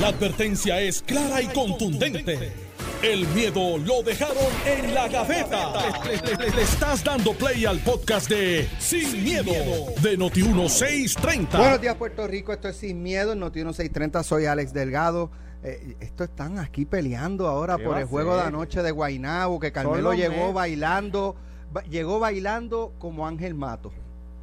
[0.00, 2.52] La advertencia es clara y contundente.
[3.02, 4.36] El miedo lo dejaron
[4.66, 5.72] en la gaveta.
[6.04, 9.52] Le, le- le- le estás dando play al podcast de Sin, miedo,
[10.02, 11.58] de Noti1630.
[11.58, 12.52] Buenos días, Puerto Rico.
[12.52, 14.22] Esto es Sin Miedo, en Noti 1630.
[14.22, 15.30] Soy Alex Delgado.
[15.62, 19.70] Eh, esto están aquí peleando ahora ¿Qué por el juego de anoche de Guainabo, que
[19.72, 21.36] Carmelo llegó bailando,
[21.72, 23.92] ba- llegó bailando como Ángel Mato.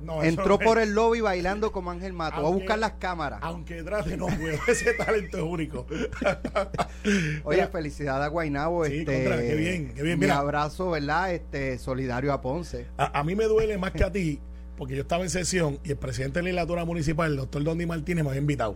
[0.04, 2.38] No, Entró por el lobby bailando como Ángel Mato.
[2.38, 3.40] Va a Aunque- buscar las cámaras.
[3.44, 4.58] Aunque trate, no puedo.
[4.68, 5.86] Ese talento es único.
[7.44, 8.86] Oye, Mira, felicidades a Guainabo.
[8.86, 10.20] Sí, este, contra, qué bien, qué bien.
[10.20, 10.38] Mi Mira.
[10.40, 11.34] abrazo, ¿verdad?
[11.34, 12.88] Este, solidario a Ponce.
[12.98, 14.40] a, a mí me duele más que a ti,
[14.78, 17.86] porque yo estaba en sesión y el presidente de la legislatura municipal, el doctor Dondi
[17.86, 18.76] Martínez, me había invitado.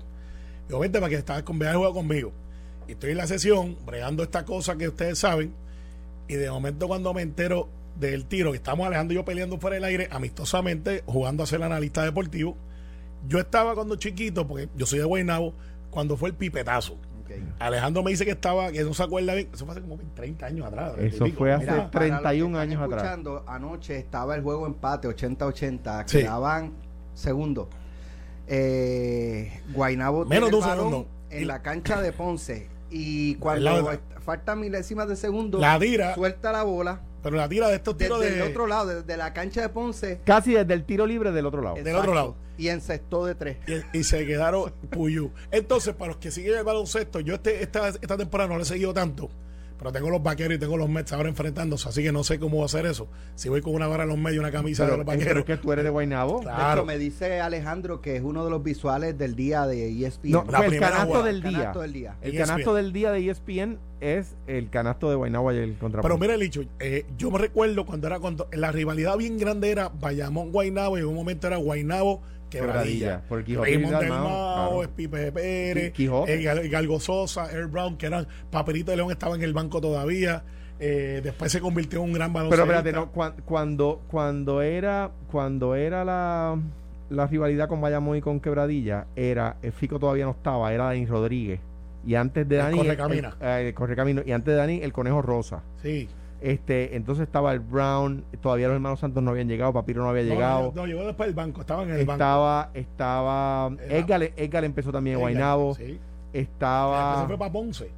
[0.69, 2.31] Y obviamente para que estaba con conmigo.
[2.87, 5.53] Y estoy en la sesión, bregando esta cosa que ustedes saben.
[6.27, 7.67] Y de momento, cuando me entero
[7.99, 11.63] del tiro, que estamos Alejandro y yo peleando fuera del aire, amistosamente, jugando a ser
[11.63, 12.57] analista deportivo.
[13.27, 15.53] Yo estaba cuando chiquito, porque yo soy de Guaynabo,
[15.89, 16.97] cuando fue el pipetazo.
[17.59, 20.45] Alejandro me dice que estaba, que no se acuerda bien, eso fue hace como 30
[20.45, 20.93] años atrás.
[20.93, 23.03] 30 y Eso fue hace Mira, para los que 31 están años atrás.
[23.03, 26.03] escuchando, Anoche estaba el juego empate 80-80.
[26.05, 26.19] Sí.
[26.19, 26.73] Quedaban
[27.13, 27.67] segundos.
[28.47, 32.69] Eh, Guainabo Menos tiene el balón en Y- la cancha de Ponce.
[32.91, 37.77] Y cuando faltan milésimas de segundo, La tira, suelta la bola pero la tira de
[37.77, 40.21] estos tiros desde de, el otro lado, desde la cancha de Ponce.
[40.25, 41.75] Casi desde el tiro libre del otro lado.
[41.75, 42.35] Del otro lado.
[42.55, 43.57] Y encestó de tres.
[43.93, 45.31] y, y se quedaron puyú.
[45.49, 48.65] Entonces, para los que siguen el baloncesto, yo este, esta, esta temporada no le he
[48.65, 49.31] seguido tanto,
[49.77, 52.57] pero tengo los vaqueros y tengo los Mets ahora enfrentándose, así que no sé cómo
[52.57, 53.07] va a hacer eso.
[53.35, 55.17] Si voy con una vara en los medios y una camisa Pero, de los pero
[55.19, 55.39] vaqueros.
[55.41, 56.41] es que tú eres de Guaynabo.
[56.41, 56.65] Claro.
[56.67, 60.05] De hecho, me dice Alejandro que es uno de los visuales del día de E
[60.07, 60.31] ESPN.
[60.31, 61.51] No, La el primera canasto del día.
[61.51, 62.15] Canasto del día.
[62.21, 62.47] El ESPN.
[62.47, 66.35] canasto del día de E ESPN es el canasto de Guaynabo ayer contra Pero mira,
[66.37, 70.97] Licho, eh, yo me recuerdo cuando era cuando la rivalidad bien grande era Bayamón Guainabo
[70.97, 72.83] y en un momento era Guainabo Quebradilla.
[72.83, 74.91] Quebradilla, por el Quijote y Raymond del Dalmao, Mao, claro.
[74.95, 75.93] Pipe Pérez,
[76.71, 80.43] Galgo Sosa, Earl Brown, que eran Papelito de León estaba en el banco todavía.
[80.79, 82.63] eh, después se convirtió en un gran Pero baloncesto.
[82.65, 86.59] espérate, no, cuan- cuando, cuando era, cuando era la,
[87.09, 91.05] la rivalidad con Bayamón y con Quebradilla, era, el Fico todavía no estaba, era Dani
[91.05, 91.61] Rodríguez.
[92.05, 92.79] Y antes de El Dani.
[92.79, 94.21] El Correcamino.
[94.25, 95.63] Y antes de Dani, el Conejo Rosa.
[95.81, 96.07] Sí.
[96.41, 100.23] Este, entonces estaba el Brown, todavía los hermanos Santos no habían llegado, Papiro no había
[100.23, 100.73] No, llegado.
[100.75, 102.11] No, llegó después del banco, estaba en el banco.
[102.13, 105.33] estaba, estaba, Edgar, Edgar empezó también en Sí.
[105.33, 105.99] Después
[106.33, 107.89] estaba, se fue para Ponce.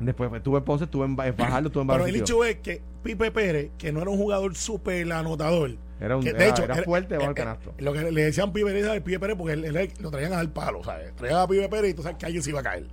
[0.00, 2.80] después estuve en Ponce, estuve en en Fajardo, estuve en Pero el hecho es que
[3.02, 7.16] Pipe Pérez, que no era un jugador súper anotador, Era, un, que, era, era fuerte
[7.18, 7.74] bajo el eh, eh, canasto.
[7.78, 10.32] lo que le decían Pipe Pérez era el Pipe Pérez porque él- él- lo traían
[10.32, 11.14] al palo, ¿sabes?
[11.14, 12.86] Traían a Pipe Pérez y tú sabes que alguien se iba a caer.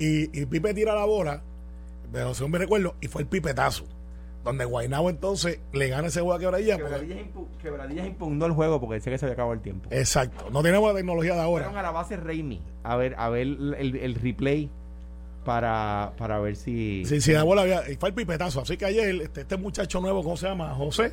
[0.00, 1.40] Y, y Pipe tira la bola,
[2.12, 3.84] pero según me recuerdo, y fue el pipetazo.
[4.44, 6.76] Donde Guainabo entonces le gana ese juego a Quebradilla.
[6.78, 9.88] porque- Quebradillas, impu- Quebradillas impugnó el juego porque decía que se había acabado el tiempo.
[9.90, 10.50] exacto.
[10.50, 11.80] No tenemos la tecnología de Fueron ahora.
[11.80, 14.68] a la base Raimi a ver, a ver el, el- el replay
[15.44, 17.04] para, para ver si.
[17.06, 18.60] Sí, sí, la bola había, y fue el pipetazo.
[18.62, 20.74] Así que ayer, este, este muchacho nuevo, ¿cómo se llama?
[20.74, 21.12] José.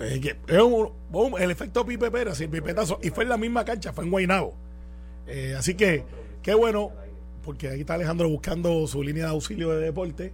[0.00, 2.98] Eh, que es un- boom, el efecto Pipe Pérez, el pipetazo.
[3.02, 4.54] Y fue en la misma cancha, fue en Guaynabo.
[5.28, 6.04] Eh, así que,
[6.42, 6.90] qué bueno,
[7.44, 10.32] porque ahí está Alejandro buscando su línea de auxilio de deporte.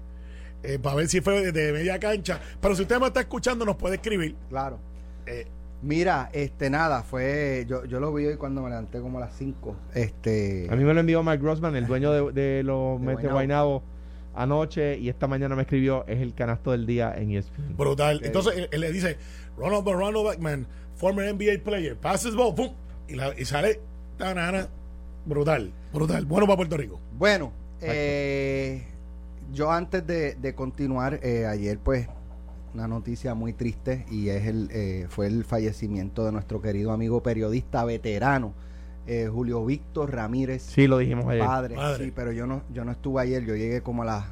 [0.63, 2.41] Eh, para ver si fue de, de media cancha.
[2.61, 4.35] Pero si usted me está escuchando, nos puede escribir.
[4.49, 4.79] Claro.
[5.27, 5.47] Eh,
[5.81, 9.37] Mira, este nada, fue yo, yo lo vi hoy cuando me levanté como a las
[9.37, 9.77] 5.
[9.95, 13.31] Este A mí me lo envió Mike Grossman, el dueño de, de los Guaynabo.
[13.33, 13.83] Guaynabo,
[14.35, 17.77] anoche y esta mañana me escribió, es el canasto del día en ESPN.
[17.77, 18.21] brutal.
[18.25, 19.19] Entonces él, él le dice:
[19.57, 22.71] Ronald Ronald Backman, former NBA player, passes ball, pum,
[23.07, 23.81] y, la- y sale.
[24.17, 24.67] tanana,
[25.27, 26.27] brutal, brutal.
[26.27, 27.01] Bueno para Puerto Rico.
[27.17, 28.83] Bueno, eh,
[29.53, 32.09] yo antes de, de continuar, eh, ayer pues
[32.75, 37.23] una noticia muy triste y es el eh, fue el fallecimiento de nuestro querido amigo
[37.23, 38.53] periodista veterano
[39.07, 41.45] eh, Julio Víctor Ramírez, Sí, lo dijimos ayer.
[41.45, 41.75] padre.
[41.77, 42.05] Padre.
[42.05, 44.25] Sí, pero yo no yo no estuve ayer, yo llegué como a las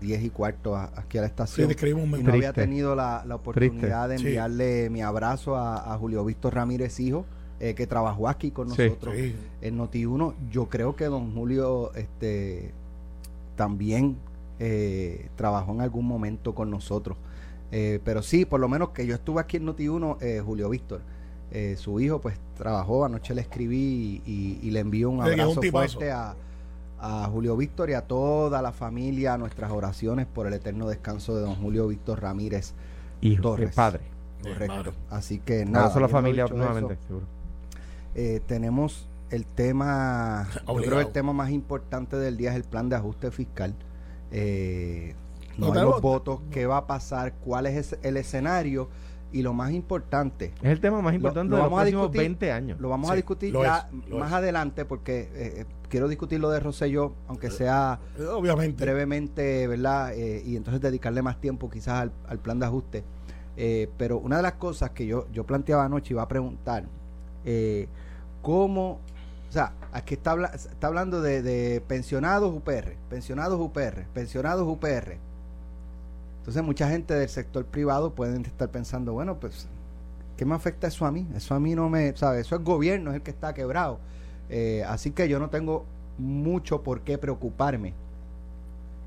[0.00, 1.66] 10 y cuarto a- aquí a la Sí, estación.
[1.98, 4.26] un y no había tenido la, la oportunidad de Sí.
[4.28, 7.26] enviarle mi abrazo a, a Julio Víctor Ramírez, hijo,
[7.58, 8.84] eh, que trabajó aquí con Sí.
[8.84, 9.34] nosotros Sí.
[9.62, 10.34] en Noti1.
[10.52, 12.70] Yo creo que don Julio este,
[13.56, 14.16] también
[14.60, 17.16] eh, trabajó en algún momento con nosotros.
[17.72, 21.00] Eh, pero sí, por lo menos que yo estuve aquí en Noti1, eh, Julio Víctor.
[21.52, 25.60] eh, su hijo pues trabajó, anoche le escribí y, y- y le envío un abrazo
[25.72, 26.36] fuerte a,
[27.00, 31.40] a Julio Víctor y a toda la familia, nuestras oraciones por el eterno descanso de
[31.42, 32.72] don Julio Víctor Ramírez
[33.20, 33.74] Hijo, Torres.
[33.74, 34.00] padre.
[34.44, 34.92] Correcto.
[35.10, 35.86] Así que nada.
[35.86, 37.26] abrazo a la familia nuevamente, eso, seguro.
[38.14, 42.88] eh, tenemos el tema, yo creo el tema más importante del día es el plan
[42.88, 43.74] de ajuste fiscal.
[44.30, 45.14] Eh,
[45.58, 48.88] no No hay los votos, qué va a pasar, cuál es el escenario
[49.32, 52.02] y lo más importante, Es el tema más importante lo de los vamos a próximos
[52.10, 52.20] discutir.
[52.20, 52.80] 20 años.
[52.80, 54.34] lo vamos a discutir lo ya es, lo más es.
[54.34, 58.82] adelante porque eh, quiero discutir lo de Rosselló, aunque sea Eh, Obviamente.
[58.84, 60.14] brevemente, ¿verdad?
[60.14, 63.04] Eh, y entonces dedicarle más tiempo quizás al, al plan de ajuste.
[63.56, 66.86] Eh, pero una de las cosas que yo, yo planteaba anoche iba a preguntar,
[67.44, 67.86] eh,
[68.42, 69.00] ¿cómo,
[69.50, 75.18] o sea, aquí está, está hablando de, de pensionados UPR, pensionados UPR, pensionados UPR.
[76.38, 79.66] Entonces mucha gente del sector privado pueden estar pensando, bueno, pues,
[80.36, 81.26] ¿qué me afecta eso a mí?
[81.34, 82.46] Eso a mí no me, ¿sabes?
[82.46, 83.98] Eso es gobierno, es el que está quebrado.
[84.50, 85.84] Eh, así que yo no tengo
[86.16, 87.92] mucho por qué preocuparme.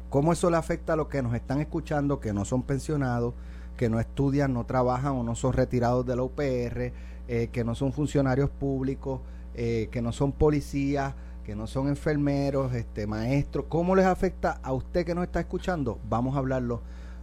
[0.10, 3.34] ¿Cómo eso le afecta a los que nos están escuchando, que no son pensionados,
[3.78, 6.92] que no estudian, no trabajan o no son retirados de la UPR,
[7.30, 9.22] eh, que no son funcionarios públicos,
[9.56, 11.14] eh, que no son policías,
[11.46, 13.66] que no son enfermeros, este, maestros?
[13.70, 16.00] ¿Cómo les afecta a usted que nos está escuchando?
[16.10, 16.82] Vamos a hablarlo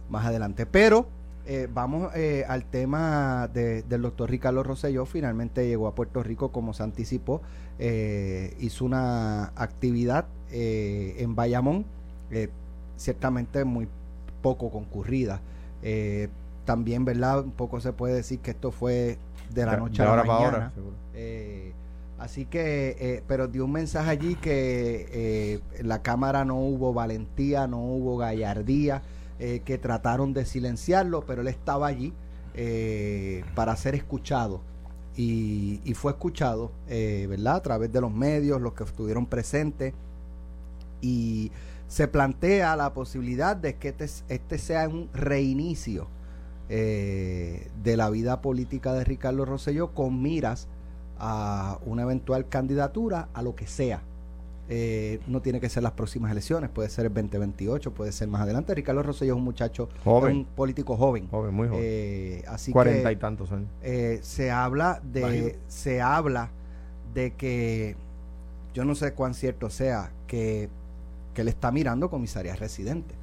[0.09, 0.65] más adelante.
[0.65, 1.07] Pero
[1.47, 5.05] eh, vamos eh, al tema de- del doctor Ricardo Rosselló.
[5.05, 7.41] Finalmente llegó a Puerto Rico como se anticipó.
[7.79, 11.85] Eh, hizo una actividad en Bayamón,
[12.97, 13.87] ciertamente muy
[14.41, 15.39] poco concurrida.
[16.65, 17.39] También, ¿verdad?
[17.43, 19.17] Un poco se puede decir que esto fue
[19.53, 20.45] de la noche de a la mañana.
[20.57, 20.71] ahora,
[22.21, 26.93] así que, eh, pero dio un mensaje allí que eh, en la Cámara no hubo
[26.93, 29.01] valentía, no hubo gallardía,
[29.39, 32.13] eh, que trataron de silenciarlo, pero él estaba allí
[32.53, 34.61] eh, para ser escuchado.
[35.17, 37.55] Y, fue escuchado, ¿verdad?
[37.55, 39.93] A través de los medios, los que estuvieron presentes.
[41.01, 41.51] Y
[41.87, 46.07] se plantea la posibilidad de que este, este sea un reinicio
[46.69, 50.69] de la vida política de Ricardo Rosselló con miras
[51.23, 54.01] a una eventual candidatura a lo que sea.
[54.73, 58.41] Eh, no tiene que ser las próximas elecciones, puede ser el 2028, puede ser más
[58.41, 58.73] adelante.
[58.73, 60.37] Ricardo Rosselló es un muchacho, Joven.
[60.37, 61.27] un político joven.
[61.29, 61.81] Joven, muy joven.
[61.83, 63.67] Eh, así Cuarenta que y tantos años.
[63.83, 66.49] eh, se habla de se habla
[67.13, 67.95] de que
[68.73, 70.69] yo no sé cuán cierto sea que,
[71.33, 73.13] que él está mirando comisaría residente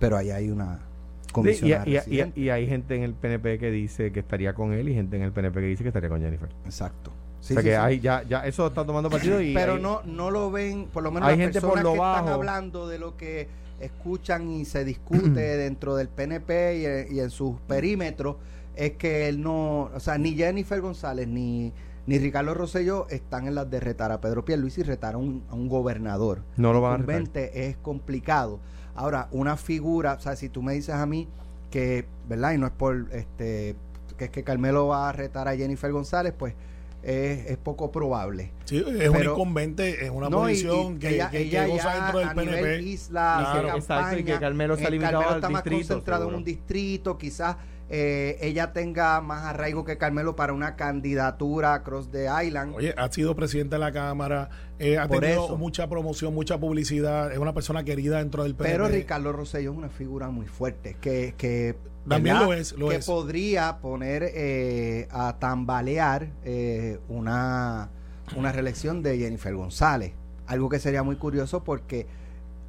[0.00, 3.14] pero ahí hay una Sí, y, comisionada y- y- residente y hay gente en el
[3.14, 5.90] PNP que dice que estaría con él y gente en el PNP que dice que
[5.90, 6.48] estaría con Jennifer.
[6.64, 7.80] exacto o Sí, sea sí, que sí.
[7.80, 11.02] hay ya, ya eso está tomando partido y pero hay- no no lo ven por
[11.02, 12.28] lo menos hay las gente por lo que están bajo.
[12.30, 13.48] hablando de lo que
[13.80, 18.36] escuchan y se discute dentro del PNP y, en- y en sus perímetros
[18.76, 21.72] es que él no o sea ni Jennifer González ni
[22.06, 25.44] ni Ricardo Rosselló están en las de retar a Pedro Pierluisi y retar a un,
[25.50, 27.50] a un gobernador no lo van a retar.
[27.54, 28.60] es complicado.
[28.94, 31.28] Ahora, una figura, o sea, si tú me dices a mí
[31.70, 32.52] que, ¿verdad?
[32.54, 33.76] Y no es por, este,
[34.16, 36.54] que es que Carmelo va a retar a JenniferGonzález, pues
[37.02, 38.52] es, es poco probable.
[38.64, 41.84] Sí, es un incumbente en una No, posición y que, ella, que- que ella goza
[41.84, 42.82] ya dentro del a nivel PNP.
[42.82, 43.78] isla, hace Claro.
[43.78, 46.34] Exacto, y que campaña, Carmelo se ha limitado Carmelo al está más distrito, concentrado seguro.
[46.36, 47.56] en un distrito, quizás
[47.90, 52.74] eh, ella tenga más arraigo que Carmelo para una candidatura a Cross the Island.
[52.76, 55.56] Oye, ha sido presidente de la Cámara, eh, ha Por tenido eso.
[55.56, 58.72] mucha promoción, mucha publicidad, es una persona querida dentro del PNP.
[58.72, 61.76] Pero Ricardo Rosselló es una figura muy fuerte que, que
[62.06, 62.48] También ¿verdad?
[62.48, 63.06] lo es, lo que es.
[63.06, 67.88] podría poner eh, a tambalear eh, una,
[68.36, 70.12] una reelección de Jennifer González.
[70.46, 72.06] Algo que sería muy curioso porque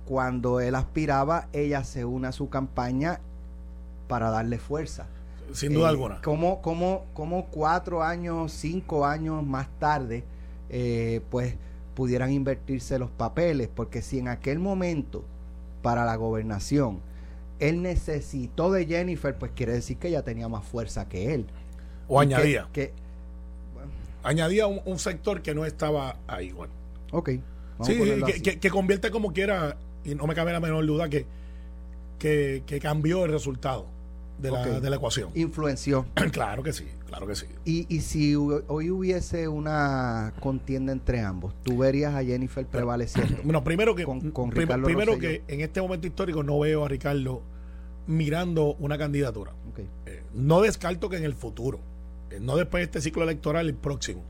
[0.05, 3.19] cuando él aspiraba, ella se une a su campaña
[4.09, 5.07] para darle fuerza.
[5.53, 6.21] Sin duda Eh, alguna.
[6.21, 10.25] Como, como, como cuatro años, cinco años más tarde,
[10.69, 11.55] eh, pues
[11.95, 15.23] pudieran invertirse los papeles, porque si en aquel momento,
[15.81, 16.99] para la gobernación,
[17.59, 21.45] él necesitó de Jennifer, pues quiere decir que ella tenía más fuerza que él.
[22.07, 22.67] O Y que- añadía.
[22.73, 22.93] Que,
[24.23, 26.69] Añadía un, un sector que no estaba ahí igual.
[27.11, 27.29] ok.
[27.83, 31.25] Sí, que, que- que convierte como quiera, y no me cabe la menor duda que,
[32.19, 33.85] que, que cambió el resultado
[34.41, 35.29] de la, de la ecuación.
[35.35, 36.05] Influenció.
[36.31, 37.45] claro que sí, claro que sí.
[37.65, 43.37] Y, y si hoy hubiese una contienda entre ambos, ¿tú verías a Jennifer prevaleciendo?
[43.43, 45.45] Bueno, primero que, Con- con prim- Ricardo primero Rosselló.
[45.47, 47.41] que en este momento histórico no veo a Ricardo
[48.07, 49.51] mirando una candidatura.
[50.05, 51.79] Eh, no descarto que en el futuro,
[52.31, 54.23] eh, no después de este ciclo electoral, el próximo.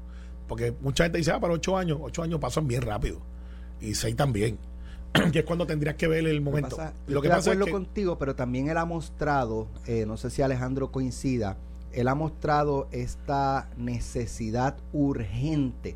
[0.47, 3.19] Porque mucha gente dice, ah, para ocho años, ocho años pasan bien rápido.
[3.79, 4.57] Y seis también.
[5.31, 6.75] Que es cuando tendrías que ver el momento.
[6.75, 10.05] pasa- Lo que estoy pasa de es que contigo, pero también él ha mostrado, eh,
[10.05, 11.57] no sé si Alejandro coincida,
[11.91, 15.95] él ha mostrado esta necesidad urgente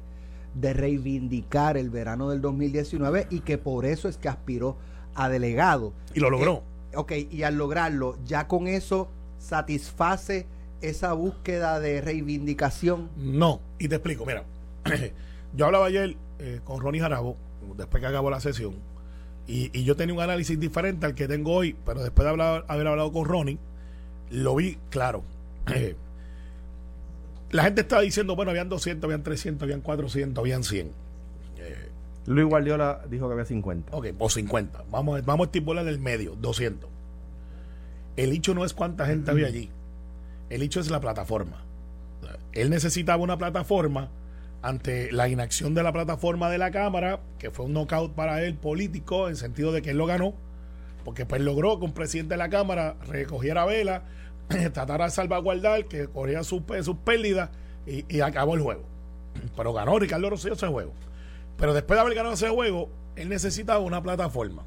[0.55, 4.75] de reivindicar el verano del 2019 y que por eso es que aspiró
[5.15, 5.93] a delegado.
[6.15, 6.63] y lo logró.
[6.91, 9.07] Eh, ok, y al lograrlo, ya con eso
[9.39, 10.45] satisface
[10.81, 13.09] esa búsqueda de reivindicación.
[13.17, 14.43] No, y te explico, mira,
[15.55, 17.37] yo hablaba ayer eh, con Ronnie Jarabo,
[17.77, 18.75] después que acabó la sesión,
[19.47, 22.65] y, y yo tenía un análisis diferente al que tengo hoy, pero después de hablar-
[22.67, 23.57] haber hablado con Ronnie,
[24.31, 25.23] lo vi claro.
[27.51, 30.87] la gente estaba diciendo, bueno, habían 200, habían 300, habían 400, habían 100.
[31.57, 31.89] Eh,
[32.25, 33.95] Luis Guardiola dijo que había 50.
[33.95, 34.85] Ok, o 50.
[34.89, 36.89] Vamos, vamos a estipular el medio, 200.
[38.15, 39.69] El hecho no es cuánta gente había allí.
[40.49, 41.63] El hecho es la plataforma.
[42.53, 44.09] Él necesitaba una plataforma
[44.63, 48.55] ante la inacción de la plataforma de la Cámara, que fue un knockout para él
[48.55, 50.33] político, en sentido de que él lo ganó,
[51.03, 54.03] porque pues logró que un presidente de la Cámara recogiera vela,
[54.47, 57.49] tratara de salvaguardar, que corría sus, sus pérdidas
[57.85, 58.83] y, y acabó el juego.
[59.57, 60.93] Pero ganó Ricardo Rosselló ese juego.
[61.57, 64.63] Pero después de haber ganado ese juego, él necesitaba una plataforma.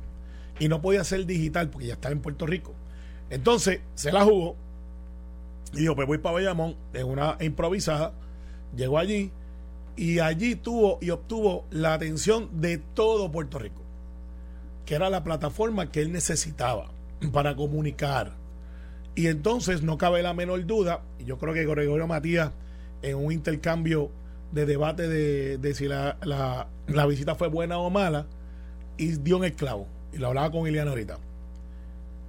[0.59, 2.75] Y no podía ser digital porque ya estaba en Puerto Rico.
[3.31, 4.57] Entonces se la jugó.
[5.73, 8.13] Y dijo, pues voy para Bayamón, en una improvisada.
[8.75, 9.33] Llegó allí
[9.97, 13.83] y allí tuvo y obtuvo la atención de todo Puerto Rico.
[14.85, 16.91] Que era la plataforma que él necesitaba
[17.33, 18.35] para comunicar.
[19.15, 22.53] Y entonces no cabe la menor duda, y yo creo que Gregorio Matías,
[23.03, 24.11] en un intercambio
[24.53, 28.27] de debate de, de si la, la, la, visita fue buena o mala,
[28.99, 29.89] y dio un esclavo.
[30.13, 31.19] Y lo hablaba con Iliana ahorita.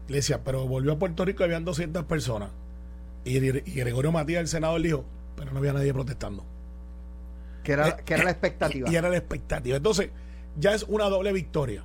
[0.07, 2.49] Le decía, pero volvió a Puerto Rico y habían 200 personas.
[3.25, 5.03] Y, Gregorio Matías, el senador, dijo,
[5.35, 6.45] pero no había nadie protestando.
[7.67, 8.89] Que era, eh, que era la expectativa.
[8.89, 9.75] Y, y era la expectativa.
[9.75, 10.09] Entonces,
[10.57, 11.83] ya es una doble victoria.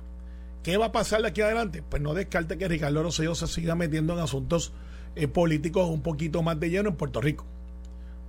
[0.63, 1.83] ¿Qué va a pasar de aquí adelante?
[1.83, 4.71] Pues no descarte que Ricardo Rosselló se siga metiendo en asuntos
[5.17, 7.45] eh, políticos un poquito más de lleno en Puerto Rico.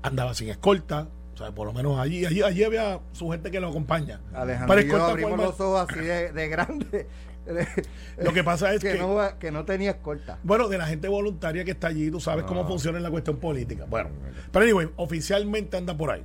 [0.03, 3.61] Andaba sin escolta, o sea, por lo menos allí, allí, allí había su gente que
[3.61, 4.21] lo acompaña.
[4.35, 7.07] Alejandro, y yo abrimos los ojos así de, de grande.
[8.17, 10.39] Lo que pasa es que, que, no, que no tenía escolta.
[10.43, 12.49] Bueno, de la gente voluntaria que está allí, tú sabes no.
[12.49, 13.85] cómo funciona la cuestión política.
[13.87, 14.09] Bueno,
[14.51, 16.25] pero anyway, oficialmente anda por ahí.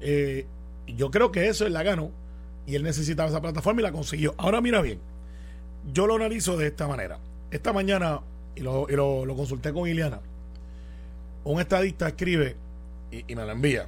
[0.00, 0.46] Eh,
[0.94, 2.10] yo creo que eso él la ganó
[2.66, 4.34] y él necesitaba esa plataforma y la consiguió.
[4.36, 5.00] Ahora mira bien,
[5.92, 7.18] yo lo analizo de esta manera.
[7.50, 8.20] Esta mañana,
[8.54, 10.20] y lo, y lo, consulté con Iliana,
[11.44, 12.56] un estadista escribe
[13.10, 13.86] y, me lo envía.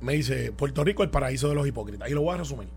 [0.00, 2.10] Me dice, Puerto Rico el paraíso de los hipócritas.
[2.10, 2.68] Y lo voy a resumir.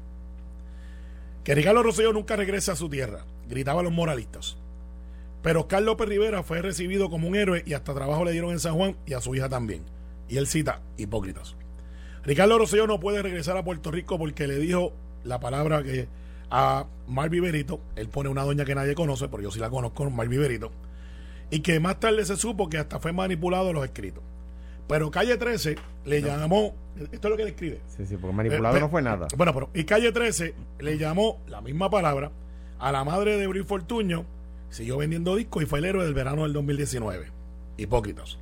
[1.43, 4.57] Que Ricardo Rosselló nunca regrese a su tierra, gritaban los moralistas.
[5.43, 8.59] Pero Oscar López Rivera fue recibido como un héroe y hasta trabajo le dieron en
[8.59, 9.83] San Juan y a su hija también.
[10.27, 11.55] Y él cita, hipócritas.
[12.25, 16.07] Ricardo Rosselló no puede regresar a Puerto Rico porque le dijo la palabra que
[16.49, 20.09] a Mar Viverito, él pone una doña que nadie conoce, pero yo sí la conozco,
[20.09, 20.71] Mar Viverito,
[21.49, 24.23] y que más tarde se supo que hasta fue manipulado los escritos.
[24.87, 26.27] Pero Calle 13 le no.
[26.27, 26.75] llamó,
[27.11, 27.81] esto es lo que él escribe.
[27.87, 29.27] Sí, sí, porque manipulado eh, no fue nada.
[29.35, 32.31] Bueno, pero y Calle 13 le llamó la misma palabra
[32.79, 34.25] a la madre de Bril Fortuño,
[34.69, 37.31] siguió vendiendo discos y fue el héroe del verano del 2019.
[37.77, 38.37] Hipócritas.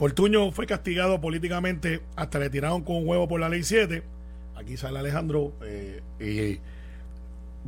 [0.00, 4.02] Fortuño fue castigado políticamente hasta le tiraron con un huevo por la ley 7.
[4.56, 6.58] Aquí sale Alejandro eh, y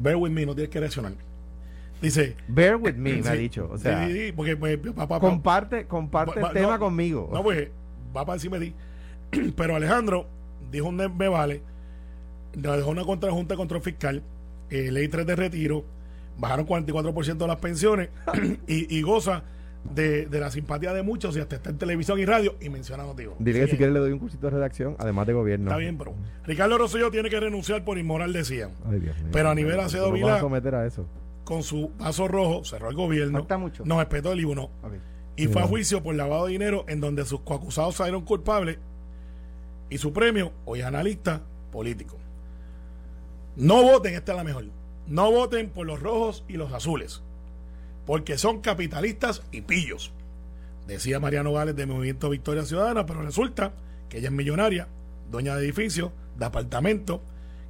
[0.00, 1.12] bear with me, no tienes que reaccionar.
[2.00, 2.34] Dice.
[2.48, 3.68] Bear with me, sí, me ha dicho.
[3.70, 4.78] O sea, sí, sí, porque pues,
[5.20, 7.28] comparte, comparte el tema no, conmigo.
[7.30, 7.68] No, pues
[8.16, 8.72] va para encima de
[9.30, 9.52] ti.
[9.54, 10.26] Pero Alejandro
[10.70, 11.60] dijo un me vale,
[12.54, 14.22] le dejó una contrajunta contra el fiscal,
[14.70, 15.84] eh, ley 3 de retiro,
[16.38, 18.08] bajaron 44% de las pensiones
[18.66, 19.42] y, y goza
[19.84, 23.04] de, de, la simpatía de muchos y hasta está en televisión y radio y menciona
[23.04, 23.34] motivos.
[23.38, 25.70] Dile que si quiere le doy un cursito de redacción, además de gobierno.
[25.70, 28.70] Está bien, pero Ricardo Rosselló tiene que renunciar por inmoral, decían.
[28.88, 31.06] Ay, Dios mío, pero a nivel Acedo Vilá, a someter a eso.
[31.44, 33.84] con su vaso rojo, cerró el gobierno, no mucho.
[33.84, 35.00] nos respetó el IBUNO okay.
[35.36, 38.78] y fue a juicio por lavado de dinero en donde sus coacusados salieron culpables
[39.90, 42.16] y su premio, hoy es analista político.
[43.56, 44.64] No voten, esta es la mejor.
[45.06, 47.22] No voten por los rojos y los azules
[48.06, 50.12] porque son capitalistas y pillos.
[50.86, 53.72] Decía Mariano Gales de Movimiento Victoria Ciudadana, pero resulta
[54.08, 54.88] que ella es millonaria,
[55.30, 57.20] dueña de edificios, de apartamentos,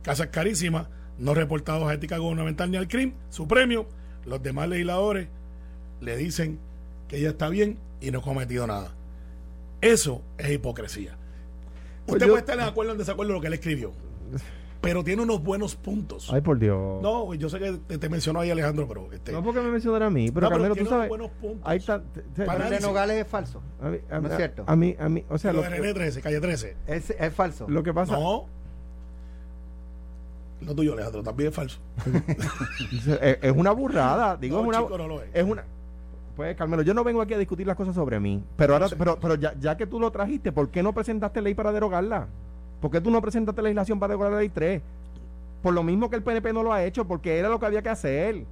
[0.03, 3.87] casas carísimas, no reportados a ética gubernamental ni al crimen, su premio,
[4.25, 5.29] los demás legisladores
[6.01, 6.59] le dicen
[7.09, 8.93] que ella está bien y no ha cometido nada.
[9.81, 11.17] Eso es hipocresía.
[12.07, 13.93] Usted pues yo, puede estar en acuerdo o en desacuerdo con lo que él escribió
[14.83, 16.29] pero tiene unos buenos puntos.
[16.33, 17.01] Ay, por Dios.
[17.01, 19.11] No, yo sé que te, te mencionó ahí Alejandro, pero...
[19.13, 21.09] Este, no porque me mencionara a mí, pero, no, Carmelo, pero tú sabes...
[21.09, 21.63] buenos puntos.
[21.65, 22.03] Ahí está...
[22.03, 23.63] Te, Para de Nogales es falso.
[23.81, 24.65] A mí, a, no es cierto.
[24.67, 25.53] A mí, a mí, o sea...
[25.53, 26.77] Lo, lo de René 13, calle 13.
[26.89, 27.69] Es, es falso.
[27.69, 28.15] Lo que pasa...
[28.15, 28.47] No.
[30.63, 31.79] Lo tuyo, Alejandro, también es falso.
[33.21, 34.37] es, es, una burrada.
[34.37, 34.79] Digo, no, es una...
[34.79, 35.29] Chico, no lo es.
[35.33, 35.65] es una...
[36.35, 38.43] Pues, Carmelo, yo no vengo aquí a discutir las cosas sobre mí.
[38.57, 41.55] Pero ahora, pero, pero ya, ya que tú lo trajiste, ¿por qué no presentaste ley
[41.55, 42.27] para derogarla?
[42.83, 44.83] ¿Por qué tú no presentaste legislación para derogar la ley 3?
[45.63, 47.81] Por lo mismo que el PNP no lo ha hecho, porque era lo que había
[47.81, 48.45] que hacer.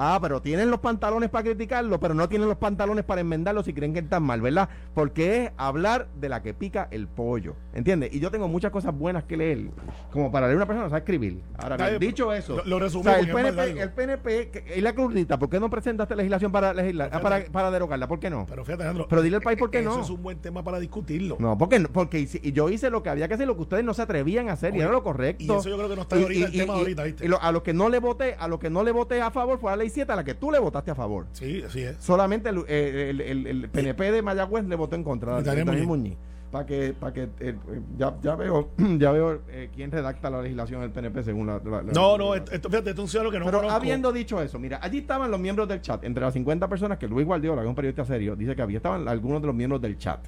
[0.00, 3.72] Ah, pero tienen los pantalones para criticarlo, pero no tienen los pantalones para enmendarlo si
[3.74, 4.68] creen que están mal, ¿verdad?
[4.94, 8.14] Porque es hablar de la que pica el pollo, ¿entiendes?
[8.14, 9.70] Y yo tengo muchas cosas buenas que leer,
[10.12, 11.42] como para leer una persona no sabe escribir.
[11.56, 15.50] Ahora dicho eso, lo- lo o sea, el PNP, el PNP y la crudita, ¿por
[15.50, 18.06] qué no presentaste legislación para legislar, ah, para, para derogarla?
[18.06, 18.46] ¿Por qué no?
[18.48, 19.08] Pero fíjate, Alejandro.
[19.08, 20.00] Pero dile al país por qué eso no.
[20.02, 21.36] es un buen tema para discutirlo.
[21.40, 23.82] No, porque, porque hice- y yo hice lo que había que hacer, lo que ustedes
[23.84, 25.42] no se atrevían a hacer, y era lo correcto.
[25.42, 27.24] y eso yo creo que no está ahorita el tema ahorita, ¿viste?
[27.24, 29.32] y lo- a los que no le voté, a los que no le voté a
[29.32, 31.26] favor fue a la ley 7, a la que tú le votaste a favor.
[31.32, 31.96] Sí, así es.
[31.98, 35.40] Solamente el, el- el- el PNP de Mayagüez le votó en contra.
[35.42, 35.86] Daniel Muñiz.
[35.86, 36.16] Muñiz.
[36.50, 37.54] Para que, para que eh,
[37.98, 41.60] ya, ya veo, ya veo eh, quién redacta la legislación del PNP según la.
[41.62, 43.76] la- la- No, no, la- esto, fíjate, esto es un que no pero conozco.
[43.76, 47.06] habiendo dicho eso, mira, allí estaban los miembros del chat, entre las 50 personas que
[47.06, 49.82] Luis Guardiola, que es un periodista serio, dice que había estaban algunos de los miembros
[49.82, 50.20] del chat.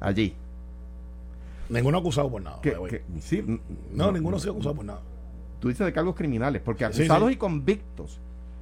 [0.00, 0.34] Allí.
[1.68, 2.60] Ninguno acusado por nada.
[2.62, 3.44] Que- que- sí,
[3.92, 5.00] no, ninguno ha sido acusado por nada.
[5.60, 7.34] Tú dices de cargos criminales, porque Sí, acusados sí.
[7.34, 7.87] y convictos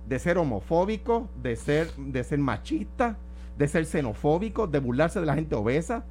[0.07, 3.17] de ser homofóbicos, de ser, de ser machistas,
[3.59, 6.05] de ser xenofóbicos, de burlarse de la gente obesa,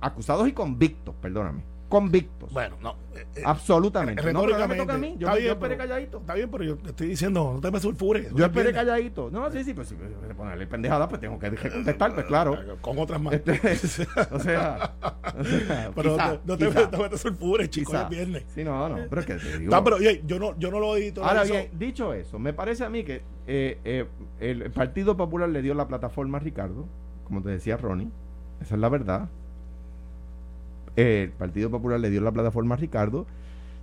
[0.00, 2.50] acusados y convictos, perdóname, convictos.
[2.54, 2.92] Bueno, no.
[3.14, 4.32] eh, eh, Absolutamente.
[4.32, 5.16] No, pero ahora me toca a mí.
[5.18, 6.18] Yo, está yo bien, esperé pero- calladito.
[6.20, 8.32] Está bien, pero yo te estoy diciendo, no te me sulfures.
[8.34, 9.28] Yo esperé calladito.
[9.30, 12.56] No, sí, sí, pues si me ponerle pendejada, pues tengo que contestar, pues claro.
[12.80, 13.34] Con otras más.
[13.44, 14.94] Este, o sea,
[15.38, 18.44] o sea, pero quizá, no te, no te, quizá, no te sulfures, chicos, es viernes.
[18.54, 19.70] Sí, no, no, pero es que te digo.
[19.70, 21.24] No, pero oye, yo no, yo no lo edito.
[21.24, 24.06] Ahora bien, dicho eso, me parece a mí que eh, eh,
[24.38, 26.86] el Partido Popular le dio la plataforma a Ricardo,
[27.24, 28.08] como te decía Ronnie,
[28.60, 29.28] esa es la verdad.
[31.00, 33.26] Eh, el Partido Popular le dio la plataforma a Ricardo,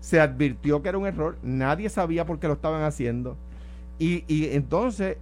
[0.01, 3.35] se advirtió que era un error, nadie sabía por qué lo estaban haciendo,
[3.97, 5.17] y, y entonces,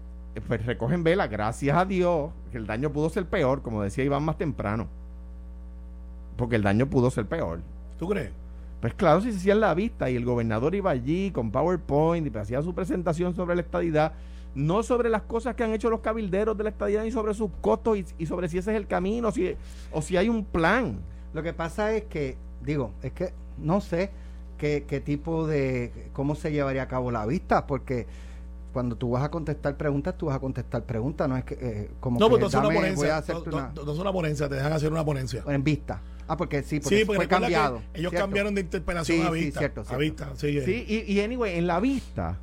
[0.46, 4.24] pues recogen vela, gracias a Dios, que el daño pudo ser peor, como decía Iván
[4.24, 4.88] más temprano,
[6.36, 7.62] porque el daño pudo ser peor.
[7.98, 8.32] ¿Tú crees?
[8.82, 12.38] Pues claro, si se hacía la vista y el gobernador iba allí con PowerPoint y
[12.38, 14.12] hacía su presentación sobre la estadidad,
[14.54, 17.52] no sobre las cosas que han hecho los cabilderos de la estadidad ni sobre sus
[17.62, 19.56] costos y, y sobre si ese es el camino si,
[19.94, 21.00] o si hay un plan.
[21.36, 24.10] Lo que pasa es que, digo, es que no sé
[24.58, 28.08] qué, qué tipo de, cómo se llevaría a cabo la vista, porque
[28.72, 31.92] cuando tú vas a contestar preguntas, tú vas a contestar preguntas, no es que, eh,
[32.00, 33.34] como No, que pues no es una dame, voy a ponencia.
[33.34, 35.44] No, una, no- no es una ponencia, te dejan hacer una ponencia.
[35.46, 36.02] en vista.
[36.28, 37.82] Ah, porque sí, porque, Sí, porque fue que cambiado.
[37.94, 38.18] ellos ¿cierto?
[38.18, 39.60] cambiaron de interpelación Sí, a sí, vista.
[39.60, 40.00] cierto, A cierto.
[40.02, 40.58] vista, sí.
[40.58, 40.62] eh.
[40.66, 42.38] Sí, y, y anyway, en la vista,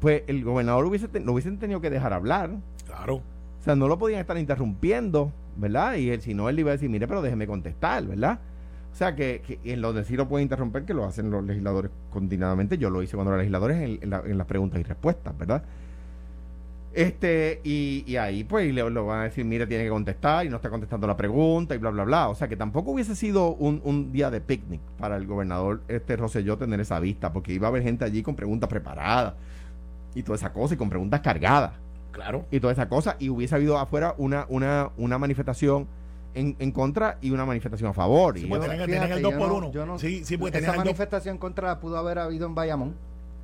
[0.00, 2.50] pues el gobernador hubiese, lo hubiesen tenido que dejar hablar.
[2.86, 3.16] Claro.
[3.16, 5.94] O sea, no lo podían estar interrumpiendo, ¿verdad?
[5.96, 8.38] Y él, si no, él iba a decir, mire, pero déjeme contestar, ¿verdad?
[8.92, 12.78] O sea, que, en lo de sí lo interrumpir, que lo hacen los legisladores continuadamente.
[12.78, 15.64] Yo lo hice cuando era legisladores en, la- las preguntas y respuestas, ¿verdad?
[16.92, 20.56] Este, y, ahí pues le, lo van a decir, mire, tiene que contestar y no
[20.56, 22.28] está contestando la pregunta y bla, bla, bla.
[22.28, 26.16] O sea, que tampoco hubiese sido un, un día de picnic para el gobernador este
[26.16, 29.34] Rosselló tener esa vista, porque iba a haber gente allí con preguntas preparadas
[30.14, 31.72] y toda esa cosa y con preguntas cargadas
[32.14, 32.46] Claro.
[32.50, 35.86] y toda esa cosa y hubiese habido afuera una una una manifestación
[36.34, 39.32] en, en contra y una manifestación a favor Sí, y pues, yo- Fíjate, el dos
[39.32, 39.72] yo por no- uno.
[39.72, 42.54] yo no- Sí, sí, porque esa el dos- manifestación contra la pudo haber habido en
[42.54, 42.94] Bayamón.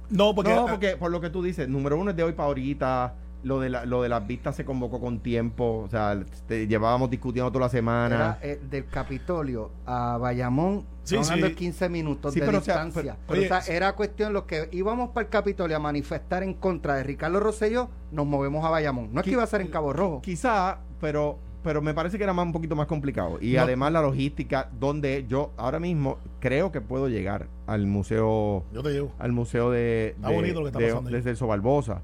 [0.08, 0.52] No, porque.
[0.54, 3.58] no porque por lo que tú dices número uno es de hoy para ahorita lo
[3.60, 7.50] de la, lo de las vistas se convocó con tiempo o sea te- llevábamos discutiendo
[7.50, 11.52] toda la semana Era eh, del Capitolio a Bayamón, Sí, hablando sí.
[11.52, 13.16] de 15 minutos Sí, de pero, o sea, distancia.
[13.26, 16.54] pero- o sea, oye, era cuestión, los que íbamos para el Capitolio a manifestar en
[16.54, 19.08] contra de Ricardo Rosselló, nos movemos a Bayamón.
[19.12, 20.20] No es que iba a ser en Cabo Rojo.
[20.22, 23.60] quizá pero pero me parece que era más un poquito más complicado y No.
[23.62, 28.90] además la logística donde yo ahora mismo creo que puedo llegar al museo Yo te
[28.92, 29.12] llevo.
[29.18, 31.16] al museo de, Está de- bonito lo que está de- pasando ahí.
[31.16, 32.00] de Celso Barbosa.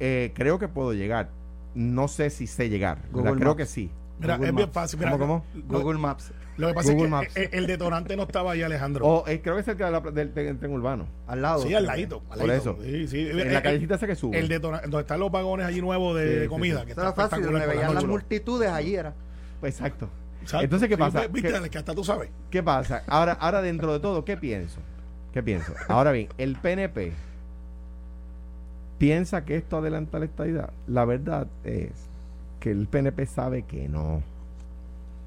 [0.00, 1.30] Eh, creo que puedo llegar.
[1.74, 2.98] No sé si sé llegar.
[3.12, 3.90] Creo que sí.
[4.18, 4.98] Mira, es bien fácil.
[4.98, 7.28] Mira, ¿Cómo, Google Maps, Lo que pasa Google es Maps.
[7.34, 9.06] que el, el detonante no estaba ahí, Alejandro.
[9.06, 11.06] O eh, creo que es la- del, del tren urbano.
[11.26, 11.62] al lado.
[11.62, 12.22] sí, al ladito.
[12.30, 12.72] al Por ladito.
[12.72, 12.82] eso.
[12.84, 13.20] Sí, sí.
[13.30, 14.38] En El- la el- callecita esa que sube.
[14.38, 16.80] El detonante, donde están los vagones allí nuevos de, Sí, de sí, comida.
[16.80, 16.86] sí.
[16.86, 19.14] Que Eso está era fácil, donde veían las multitudes, allí era.
[19.60, 20.10] Pues exacto.
[20.42, 20.64] Exacto.
[20.64, 21.26] Entonces, ¿qué Sí, pasa?
[21.28, 22.28] Viste, ¿Qué- Alex, que hasta tú sabes.
[22.50, 23.02] ¿Qué pasa?
[23.06, 24.80] Ahora, ahora dentro de todo, ¿qué pienso?
[25.32, 25.72] ¿Qué pienso?
[25.88, 27.12] Ahora bien, el PNP
[29.00, 30.74] piensa que esto adelanta la estadidad.
[30.86, 31.90] La verdad es
[32.60, 34.22] que el PNP sabe que no.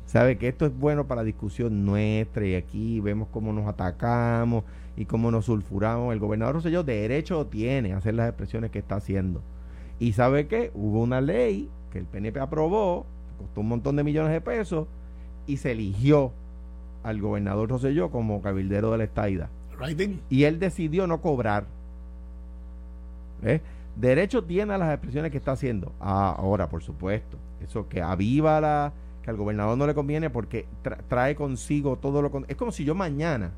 [0.06, 4.64] Sabe que esto es bueno para la discusión nuestra y aquí vemos cómo nos atacamos
[4.96, 6.14] y cómo nos sulfuramos.
[6.14, 9.42] El gobernador Rosselló derecho tiene a hacer las expresiones que está haciendo.
[10.00, 13.08] Y sabe que hubo una ley que el PNP aprobó,
[13.40, 14.88] costó un montón de millones de pesos
[15.48, 16.32] y se eligió
[17.02, 19.50] al gobernador Rosselló como cabildero de la estadidad.
[20.30, 21.66] Y él decidió no cobrar.
[23.44, 23.62] ¿Eh?
[23.96, 25.94] Derecho tiene a las expresiones que está haciendo.
[26.00, 27.38] Ah, ahora, por supuesto.
[27.62, 28.94] Eso que aviva la.
[29.22, 32.30] que al gobernador no le conviene porque tra- trae consigo todo lo.
[32.32, 33.52] con- es como si yo mañana.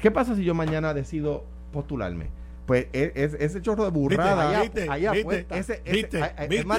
[0.00, 2.26] ¿Qué pasa si yo mañana decido postularme?
[2.66, 4.48] Pues e- es- ese chorro de burrada.
[4.50, 4.82] Allá- ¿Viste?
[4.88, 5.20] allá ¿Viste?
[5.22, 5.56] apuesta.
[5.56, 6.18] Ese- ese- ¿Viste?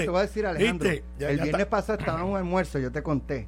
[0.04, 0.89] Te voy a decir, Alejandro.
[0.89, 3.48] El ya viernes pasado estaba en un almuerzo, yo te conté.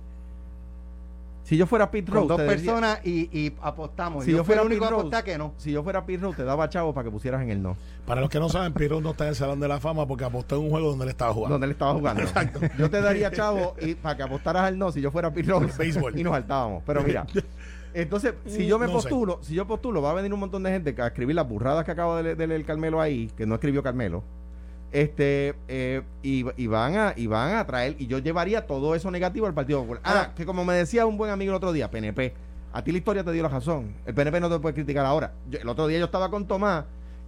[1.46, 4.24] Si yo fuera Pete Con Rose, dos te diría- personas y, y apostamos.
[4.26, 5.54] Si yo, yo fui el fuera único a Pete apostar Rose, que no.
[5.58, 7.78] si yo fuera Pete Rose, te daba chavo para que pusieras en el no.
[8.08, 10.24] Para los que no saben, Pirro no está en el Salón de la Fama porque
[10.26, 11.54] apostó en un juego donde él estaba jugando.
[11.54, 12.22] Donde él estaba jugando.
[12.24, 12.60] Exacto.
[12.80, 15.78] Yo te daría chavo y para que apostaras al no si yo fuera Pete Rose.
[15.78, 16.20] Béisbol.
[16.20, 16.82] Y nos saltábamos.
[16.86, 17.26] Pero mira.
[17.94, 19.08] Entonces, si yo me No sé.
[19.08, 21.86] postulo, si yo postulo, va a venir un montón de gente a escribir las burradas
[21.86, 24.22] que acaba de, le- de leer Carmelo ahí, que no escribió Carmelo.
[24.92, 29.12] Este, eh, y, y van a, y van a traer, y yo llevaría todo eso
[29.12, 30.02] negativo al Partido Popular.
[30.06, 32.34] Ah, Ahora- que como me decía un buen amigo el otro día, PNP,
[32.72, 33.94] a ti la historia te dio la razón.
[34.06, 35.34] El PNP no te puede criticar ahora.
[35.50, 36.86] Yo- el otro día yo estaba con Tomás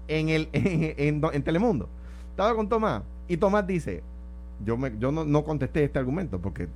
[0.08, 1.89] en el en, en- en Telemundo.
[2.32, 4.02] Estaba con Tomás y Tomás dice,
[4.63, 6.67] yo me, yo no, no contesté este argumento porque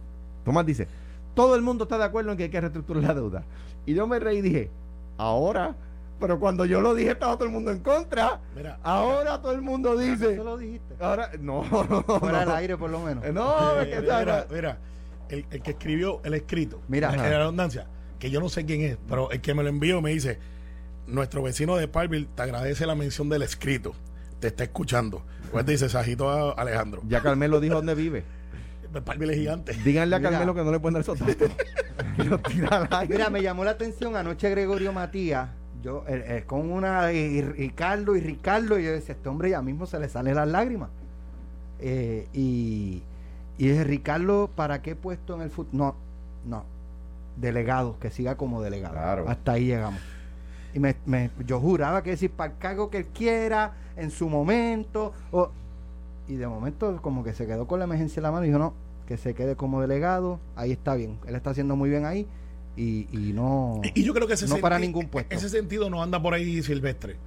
[0.43, 0.87] Tomás dice,
[1.35, 3.43] todo el mundo está de acuerdo en que hay que reestructurar la deuda.
[3.85, 4.69] Y yo me reí y dije,
[5.17, 5.75] ahora,
[6.21, 8.39] pero cuando yo lo dije estaba todo el mundo en contra.
[8.55, 10.95] Mira, Ahora todo el mundo dice, Eso lo dijiste.
[11.01, 12.53] ahora, no, no, Fuera no.
[12.53, 13.25] aire, por lo menos.
[13.33, 14.77] No, es mira, que mira, mira,
[15.27, 17.09] el, el que escribió el escrito, Mira.
[17.13, 17.29] en Ajá.
[17.29, 17.87] la redundancia,
[18.19, 20.39] que yo no sé quién es, pero el que me lo envió me dice,
[21.07, 23.93] nuestro vecino de Parville te agradece la mención del escrito,
[24.39, 25.25] te está escuchando.
[25.51, 27.01] Pues te dice Sajito a Alejandro.
[27.07, 28.23] Ya Carmelo dijo dónde vive.
[29.05, 29.73] Parville es gigante.
[29.85, 30.31] Díganle a Mira.
[30.31, 31.49] Carmelo que no le pueden dar esos datos.
[32.91, 33.07] al.
[33.09, 35.49] Mira, me llamó la atención anoche Gregorio Matías,
[35.83, 39.49] yo eh, eh, con una y, y Ricardo y Ricardo, y yo decía, este hombre
[39.49, 40.89] ya mismo se le salen las lágrimas.
[41.79, 43.01] Eh, y,
[43.57, 45.69] y dije, Ricardo, ¿para qué puesto en el fútbol?
[45.73, 45.95] No,
[46.45, 46.63] no,
[47.37, 48.93] delegado, que siga como delegado.
[48.93, 49.25] Claro.
[49.29, 49.99] Hasta ahí llegamos.
[50.73, 54.29] Y me, me- yo juraba que decir, para el cargo que él quiera, en su
[54.29, 55.49] momento, o-
[56.27, 58.59] y de momento como que se quedó con la emergencia en la mano y dijo,
[58.59, 58.73] no,
[59.07, 62.25] que se quede como delegado, ahí está bien, él está haciendo muy bien ahí
[62.77, 63.81] y, y no...
[63.93, 65.35] Y yo creo que ese No para ningún puesto.
[65.35, 67.17] Ese sentido no anda por ahí silvestre.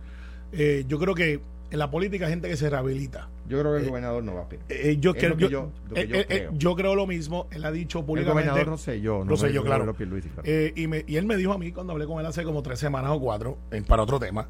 [0.52, 3.28] Eh, yo creo que en la política hay gente que se rehabilita.
[3.48, 4.64] Yo creo que el gobernador no va a pedir.
[4.68, 6.50] Eh, yo, creo, yo, yo- eh, eh, eh, creo.
[6.54, 7.46] yo creo lo mismo.
[7.50, 8.48] Él ha dicho El públicamente.
[8.50, 9.24] gobernador no sé yo.
[9.24, 9.94] Lo sé me- yo, no claro.
[9.94, 10.42] Pierluisi, claro.
[10.48, 12.62] Eh, y, me- y él me dijo a mí cuando hablé con él hace como
[12.62, 14.48] tres semanas o cuatro, eh, para otro tema.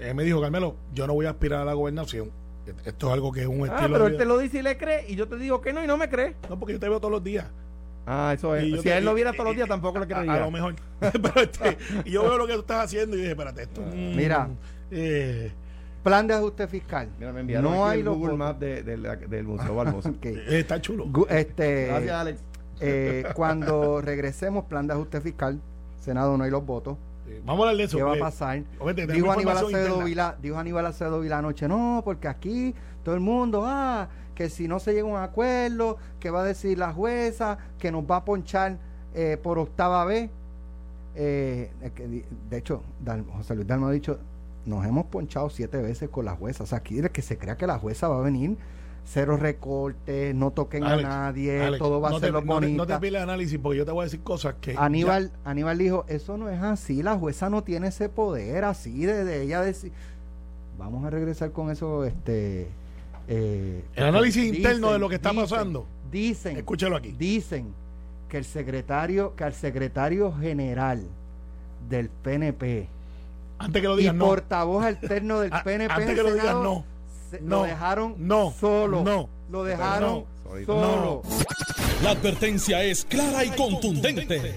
[0.00, 2.30] Él me dijo, Carmelo, yo no voy a aspirar a la gobernación.
[2.84, 4.76] Esto es algo que es un Ah, estilo pero él te lo dice y le
[4.78, 6.34] cree y yo te digo que no y no me cree.
[6.48, 7.46] No, porque yo te veo todos los días.
[8.06, 8.64] Ah, eso es.
[8.64, 10.34] Si te- él lo viera todos los días tampoco le a- creería.
[10.34, 10.74] A, lo mejor.
[11.00, 13.80] Pero este, y yo veo lo que tú estás haciendo y dije, espérate, esto.
[13.80, 14.48] mm, Mira.
[14.90, 15.52] eh,
[16.02, 17.08] Plan de ajuste fiscal.
[17.20, 18.38] Mira, me enviaron no hay el los Google votos.
[18.48, 20.08] Maps de, de la- del Museo Barbosa.
[20.18, 20.24] Ok.
[20.24, 21.06] eh, está chulo.
[21.28, 22.40] Este, Gracias, Alex.
[22.80, 25.60] eh, cuando regresemos, plan de ajuste fiscal,
[26.00, 26.96] Senado no hay los votos.
[27.32, 27.96] Eh, Vamos a hablar de eso.
[27.96, 28.62] ¿Qué va a pasar?
[28.94, 30.04] Tenemos Dijo Aníbal, Acevedo.
[30.04, 34.68] Vilá, dijo Aníbal Acevedo Vilá anoche, no, porque aquí todo el mundo, ah, que si
[34.68, 38.16] no se llega a un acuerdo, que va a decir la jueza, que nos va
[38.16, 38.78] a ponchar
[39.14, 40.30] eh, por octava vez.
[41.14, 41.70] Eh,
[42.48, 42.82] de hecho,
[43.36, 44.18] José Luis Dalma ha dicho,
[44.64, 46.64] nos hemos ponchado siete veces con la jueza.
[46.64, 48.56] O sea, aquí que se crea que la jueza va a venir,
[49.04, 52.46] cero recortes, no toquen Alex, a nadie, Alex, todo va no a ser lo no
[52.46, 52.76] te- bonito.
[52.76, 54.74] No te piles análisis porque yo te voy a decir cosas que.
[54.78, 59.24] Aníbal, Aníbal dijo, eso no es así, la jueza no tiene ese poder así de,
[59.24, 59.92] de ella decir.
[60.78, 62.68] Vamos a regresar con eso, este...
[63.28, 65.86] eh, El análisis dicen- interno de lo que está dicen- pasando.
[66.10, 67.12] Dicen, Escúchalo aquí.
[67.18, 67.72] dicen
[68.28, 71.02] que el secretario, que al secretario general
[71.88, 72.88] del PNP
[73.58, 74.26] Antes que lo y digas, no.
[74.26, 76.84] portavoz alterno del PNP antes en que lo digas, no.
[77.32, 77.56] Se- No.
[77.56, 78.54] lo dejaron No.
[78.60, 79.02] solo.
[79.02, 79.28] No.
[79.50, 80.64] Lo dejaron No.
[80.66, 81.22] solo.
[82.04, 84.54] La advertencia es clara y contundente.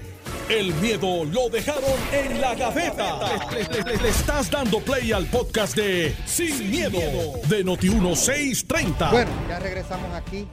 [0.48, 3.18] El miedo lo dejaron en la gaveta.
[3.50, 6.98] Le, le- le- le estás dando play al podcast de Sin, miedo,
[7.48, 9.10] de Noti1630.
[9.10, 10.46] Bueno, ya regresamos aquí.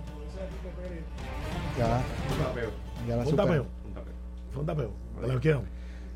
[1.78, 2.02] Ya,
[3.08, 3.66] ya la Fue un tapeo.
[4.52, 4.92] Fue un tapeo.
[5.28, 5.64] Lo quiero.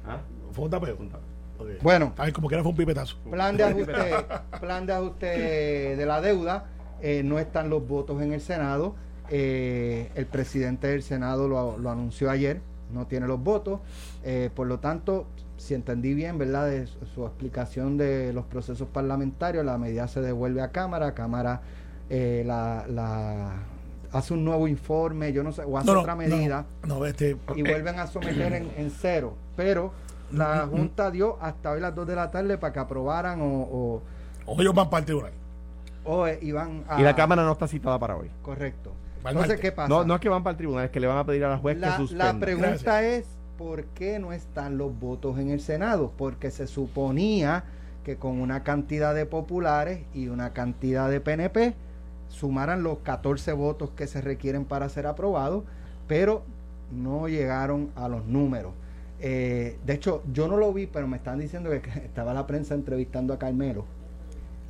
[0.06, 0.20] ¿Ah?
[0.54, 0.98] Fue un tapeo.
[1.82, 3.18] Bueno, como que era fue un pipetazo.
[3.32, 3.94] plan de ajuste,
[4.60, 5.26] plan de ajuste
[5.96, 6.66] de la deuda.
[7.02, 8.96] eh, no están los votos en el Senado.
[9.30, 12.62] eh, el presidente del Senado lo, lo anunció ayer.
[12.94, 13.82] No tiene los votos.
[14.24, 16.68] eh, por lo tanto, si entendí bien, ¿verdad?
[16.70, 21.14] De su, explicación de los procesos parlamentarios, la medida se devuelve a Cámara.
[21.14, 21.62] Cámara
[22.10, 23.56] la, la-
[24.14, 27.36] hace un nuevo informe, yo no sé, o hace No, otra medida No, no, este.
[27.56, 29.34] y vuelven a someter en, en cero.
[29.58, 29.92] Pero
[30.32, 34.02] la Junta dio hasta hoy las 2 de la tarde para que aprobaran o, o,
[34.46, 35.32] O ellos van para el tribunal.
[36.04, 37.00] o, eh, iban a...
[37.00, 38.30] Y la Cámara no está citada para hoy.
[38.42, 38.92] Correcto.
[39.26, 39.60] Entonces.
[39.60, 39.90] ¿qué pasa?
[39.90, 41.50] No, no es que van para el tribunal, es que le van a pedir a
[41.50, 42.34] la juez la, que suspenda.
[42.34, 43.04] la pregunta Gracias.
[43.04, 43.26] es,
[43.58, 46.14] ¿por qué no están los votos en el Senado?
[46.18, 47.66] Porque se suponía
[48.06, 51.76] que con una cantidad de populares y una cantidad de PNP
[52.30, 55.64] sumaran los 14 votos que se requieren para ser aprobados,
[56.08, 56.44] pero
[56.92, 58.72] no llegaron a los números.
[59.20, 62.76] Eh, de hecho, yo no lo vi, pero me están diciendo que estaba la prensa
[62.76, 63.86] entrevistando a Carmelo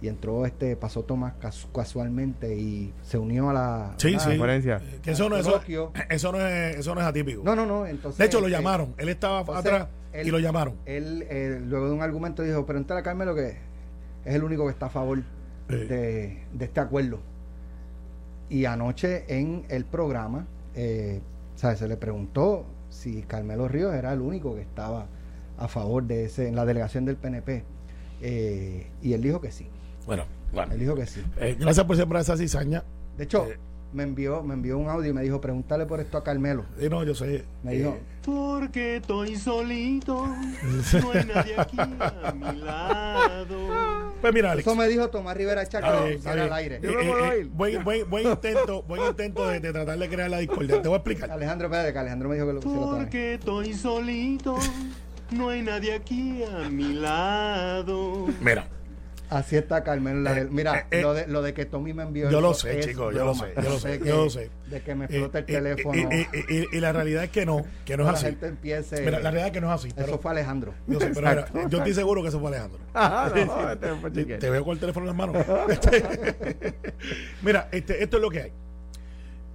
[0.02, 4.30] y entró este, pasó Tomás casu- casualmente y se unió a la Sí, a- sí.
[4.30, 4.78] Conferencia.
[4.78, 5.60] Eh, Que eso no, eso,
[6.10, 7.42] eso, no es, eso no es atípico.
[7.44, 7.86] No, no, no.
[7.88, 8.94] Entonces, de hecho, lo este, llamaron.
[8.98, 9.88] Él estaba entonces, atrás
[10.24, 10.76] y lo llamaron.
[10.86, 13.58] Él, eh, luego de un argumento, dijo: Pero entra a Carmelo, que
[14.26, 15.24] es el único que está a favor
[15.68, 17.20] de, de este acuerdo.
[18.50, 21.20] Y anoche en el programa, eh,
[21.56, 21.80] ¿sabes?
[21.80, 22.66] se le preguntó
[22.98, 25.08] si Carmelo Ríos era el único que estaba
[25.58, 27.64] a favor de ese, en la delegación del PNP.
[28.22, 29.68] Eh, y él dijo que sí.
[30.06, 30.74] Bueno, bueno.
[30.74, 31.22] Él dijo que sí.
[31.40, 32.84] Eh, gracias por sembrar esa cizaña.
[33.18, 33.58] De hecho, Eh.
[33.93, 36.65] Me envió me envió un audio y me dijo, pregúntale por esto a Carmelo.
[36.80, 37.45] Sí, no, yo sé.
[37.63, 40.28] Me dijo, Eh, Porque estoy solito,
[41.02, 43.58] no hay nadie aquí a mi lado.
[44.21, 44.67] pues mira, Alex.
[44.67, 46.76] eso me dijo Tomás Rivera Chaco al aire.
[46.78, 50.39] Eh, eh, eh, buen, buen, buen intento, buen intento de, de tratar de crear la
[50.39, 50.82] discordia.
[50.82, 51.32] Te voy a explicar.
[51.32, 52.86] Alejandro, espérate, que Alejandro me dijo que lo pusiera.
[52.86, 54.58] Porque estoy solito,
[55.32, 58.28] no hay nadie aquí a mi lado.
[58.41, 58.67] Mira,
[59.30, 60.22] Así está Carmelo.
[60.22, 62.30] la del- Mira, eh, eh, lo, de, lo de que Tommy me envió.
[62.30, 64.50] yo lo sé, es chico, yo lo sé, yo lo sé, que- yo lo sé.
[64.70, 66.12] De que me eh, explota el eh, teléfono.
[66.12, 68.26] eh, eh, eh, y la realidad es que no, que no es la así.
[68.28, 69.02] gente empiece.
[69.02, 69.92] Mira, la realidad es que no es así.
[69.94, 70.74] Pero, eso fue Alejandro.
[70.88, 72.80] yo, sé, pero mira, yo estoy seguro que eso fue Alejandro.
[72.94, 75.46] Ajá, no, este fue Te, veo con el teléfono en las manos.
[75.70, 76.04] Este,
[77.42, 78.52] mira, este, esto es lo que hay.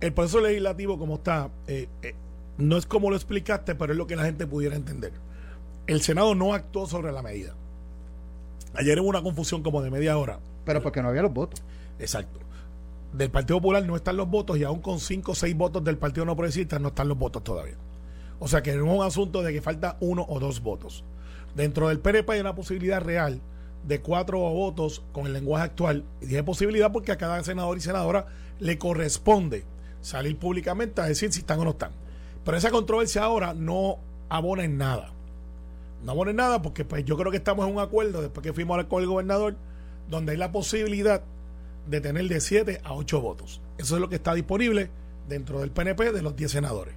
[0.00, 2.14] El proceso legislativo, como está, eh, eh,
[2.58, 5.12] no es como lo explicaste, pero es lo que la gente pudiera entender.
[5.86, 7.54] El Senado no actuó sobre la medida.
[8.74, 10.40] Ayer hubo una confusión como de media hora.
[10.64, 11.62] Pero porque no había los votos.
[11.98, 12.40] Exacto.
[13.12, 15.98] Del Partido Popular no están los votos y aún con cinco o seis votos del
[15.98, 17.76] Partido No Progresista no están los votos todavía.
[18.38, 21.04] O sea que no es un asunto de que falta uno o dos votos.
[21.54, 23.40] Dentro del PNP hay una posibilidad real
[23.86, 26.04] de cuatro votos con el lenguaje actual.
[26.20, 28.26] Y dije posibilidad porque a cada senador y senadora
[28.58, 29.64] le corresponde
[30.00, 31.92] salir públicamente a decir si están o no están.
[32.44, 35.12] Pero esa controversia ahora no abona en nada.
[36.02, 38.52] No abona en nada porque pues yo creo que estamos en un acuerdo después que
[38.52, 39.56] fuimos a con el gobernador
[40.08, 41.22] donde hay la posibilidad
[41.86, 43.60] de tener de 7 a 8 votos.
[43.78, 44.90] Eso es lo que está disponible
[45.28, 46.94] dentro del PNP de los 10 senadores.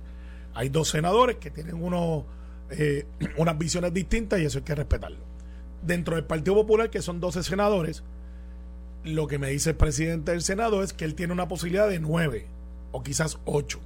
[0.54, 2.24] Hay dos senadores que tienen unos,
[2.72, 3.06] eh,
[3.38, 5.24] unas visiones distintas y eso hay que respetarlo.
[5.82, 8.04] Dentro del Partido Popular, que son 12 senadores,
[9.04, 12.00] lo que me dice el presidente del Senado es que él tiene una posibilidad de
[12.00, 12.48] 9
[12.92, 13.80] o quizás 8.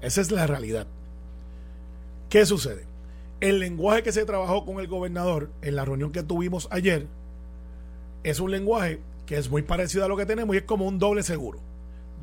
[0.00, 0.86] Esa es la realidad.
[2.30, 2.86] ¿Qué sucede?
[3.40, 7.06] El lenguaje que se trabajó con el gobernador en la reunión que tuvimos ayer
[8.22, 10.98] es un lenguaje que es muy parecido a lo que tenemos y es como un
[10.98, 11.60] doble seguro.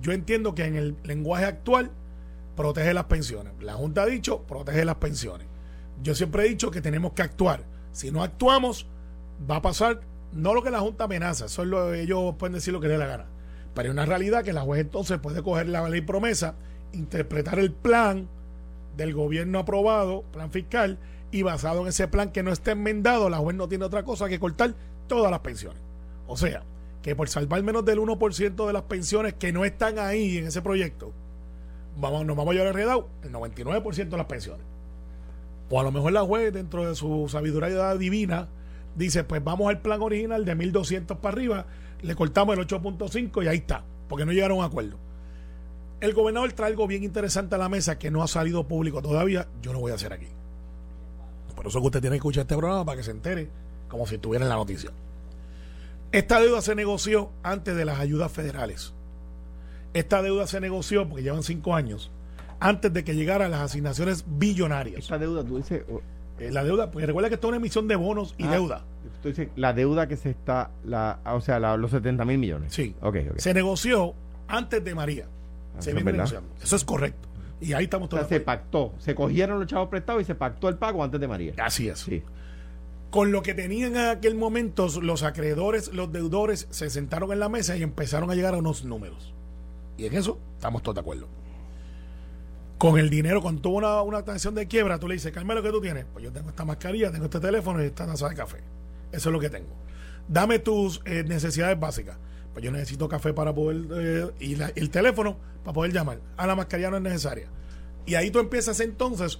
[0.01, 1.91] Yo entiendo que en el lenguaje actual
[2.55, 3.53] protege las pensiones.
[3.61, 5.47] La Junta ha dicho protege las pensiones.
[6.01, 7.63] Yo siempre he dicho que tenemos que actuar.
[7.91, 8.87] Si no actuamos,
[9.49, 12.73] va a pasar no lo que la Junta amenaza, eso es lo, ellos pueden decir
[12.73, 13.25] lo que les dé la gana.
[13.73, 16.55] Pero hay una realidad que la juez entonces puede coger la ley promesa,
[16.93, 18.27] interpretar el plan
[18.95, 20.99] del gobierno aprobado, plan fiscal,
[21.31, 24.27] y basado en ese plan que no esté enmendado, la juez no tiene otra cosa
[24.27, 24.75] que cortar
[25.07, 25.81] todas las pensiones.
[26.27, 26.63] O sea,
[27.01, 30.61] que por salvar menos del 1% de las pensiones que no están ahí en ese
[30.61, 31.13] proyecto,
[31.97, 34.65] vamos, nos vamos a llevar enredado el 99% de las pensiones.
[35.69, 38.49] O a lo mejor la juez, dentro de su sabiduría divina,
[38.95, 41.65] dice, pues vamos al plan original de 1.200 para arriba,
[42.01, 44.97] le cortamos el 8.5 y ahí está, porque no llegaron a un acuerdo.
[46.01, 49.47] El gobernador trae algo bien interesante a la mesa que no ha salido público todavía,
[49.61, 50.27] yo lo voy a hacer aquí.
[51.55, 53.47] Por eso que usted tiene que escuchar este programa para que se entere
[53.87, 54.89] como si estuviera en la noticia.
[56.11, 58.93] Esta deuda se negoció antes de las ayudas federales.
[59.93, 62.11] Esta deuda se negoció, porque llevan cinco años,
[62.59, 64.99] antes de que llegaran las asignaciones billonarias.
[64.99, 66.01] Esta deuda, tú dices, oh,
[66.39, 68.51] Eh, la deuda, porque recuerda que esto es una emisión de bonos y Ah.
[68.51, 68.83] deuda.
[69.21, 72.73] tú dices la deuda que se está, la, o sea, la- los 70 mil millones.
[72.73, 72.95] Sí.
[73.01, 73.37] Ok, ok.
[73.37, 74.15] Se negoció
[74.47, 75.27] antes de María.
[75.81, 76.49] Se eso viene negociando.
[76.61, 77.27] Eso es correcto.
[77.59, 78.29] Y ahí estamos O sea, todos.
[78.29, 78.61] se de acuerdo.
[78.61, 81.53] pactó, se cogieron los chavos prestados y se pactó el pago antes de María.
[81.57, 81.99] Así es.
[81.99, 82.23] Sí.
[83.11, 87.49] Con lo que tenían en aquel momento, los acreedores, los deudores, se sentaron en la
[87.49, 89.33] mesa y empezaron a llegar a unos números.
[89.97, 91.27] Y en eso estamos todos de acuerdo.
[92.77, 95.69] Con el dinero, cuando tuvo una, una transacción de quiebra, tú le dices, Carmelo, ¿qué
[95.69, 96.05] tú tienes?
[96.11, 98.57] Pues yo tengo esta mascarilla, tengo este teléfono y esta taza de café.
[99.11, 99.69] Eso es lo que tengo.
[100.27, 102.17] Dame tus eh, necesidades básicas.
[102.53, 106.19] Pues yo necesito café para poder, eh, y el teléfono para poder llamar.
[106.37, 107.47] A la mascarilla no es necesaria.
[108.05, 109.39] Y ahí tú empiezas entonces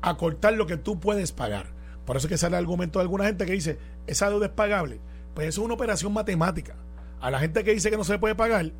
[0.00, 1.66] a cortar lo que tú puedes pagar.
[2.06, 4.52] Por eso es que sale el argumento de alguna gente que dice, esa deuda es
[4.52, 5.00] pagable.
[5.34, 6.76] Pues eso es una operación matemática.
[7.20, 8.72] A la gente que dice que no se puede pagar,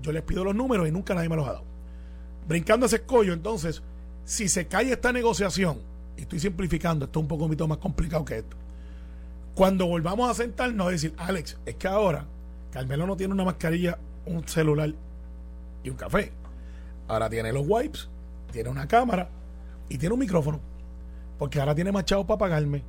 [0.00, 1.64] yo les pido los números y nunca nadie me los ha dado.
[2.46, 3.82] Brincando ese escollo, entonces,
[4.24, 5.80] si se cae esta negociación,
[6.16, 8.56] y estoy simplificando, esto es un poco más complicado que esto.
[9.54, 12.26] Cuando volvamos a sentarnos a decir, Alex, es que ahora
[12.70, 14.92] Carmelo no tiene una mascarilla, un celular
[15.82, 16.32] y un café.
[17.06, 18.08] Ahora tiene los wipes,
[18.52, 19.28] tiene una cámara
[19.88, 20.60] y tiene un micrófono.
[21.38, 22.82] Porque ahora tiene más chavos para pagarme.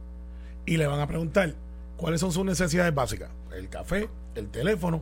[0.66, 1.54] Y le van a preguntar,
[1.98, 3.30] ¿cuáles son sus necesidades básicas?
[3.56, 5.02] El café, el teléfono.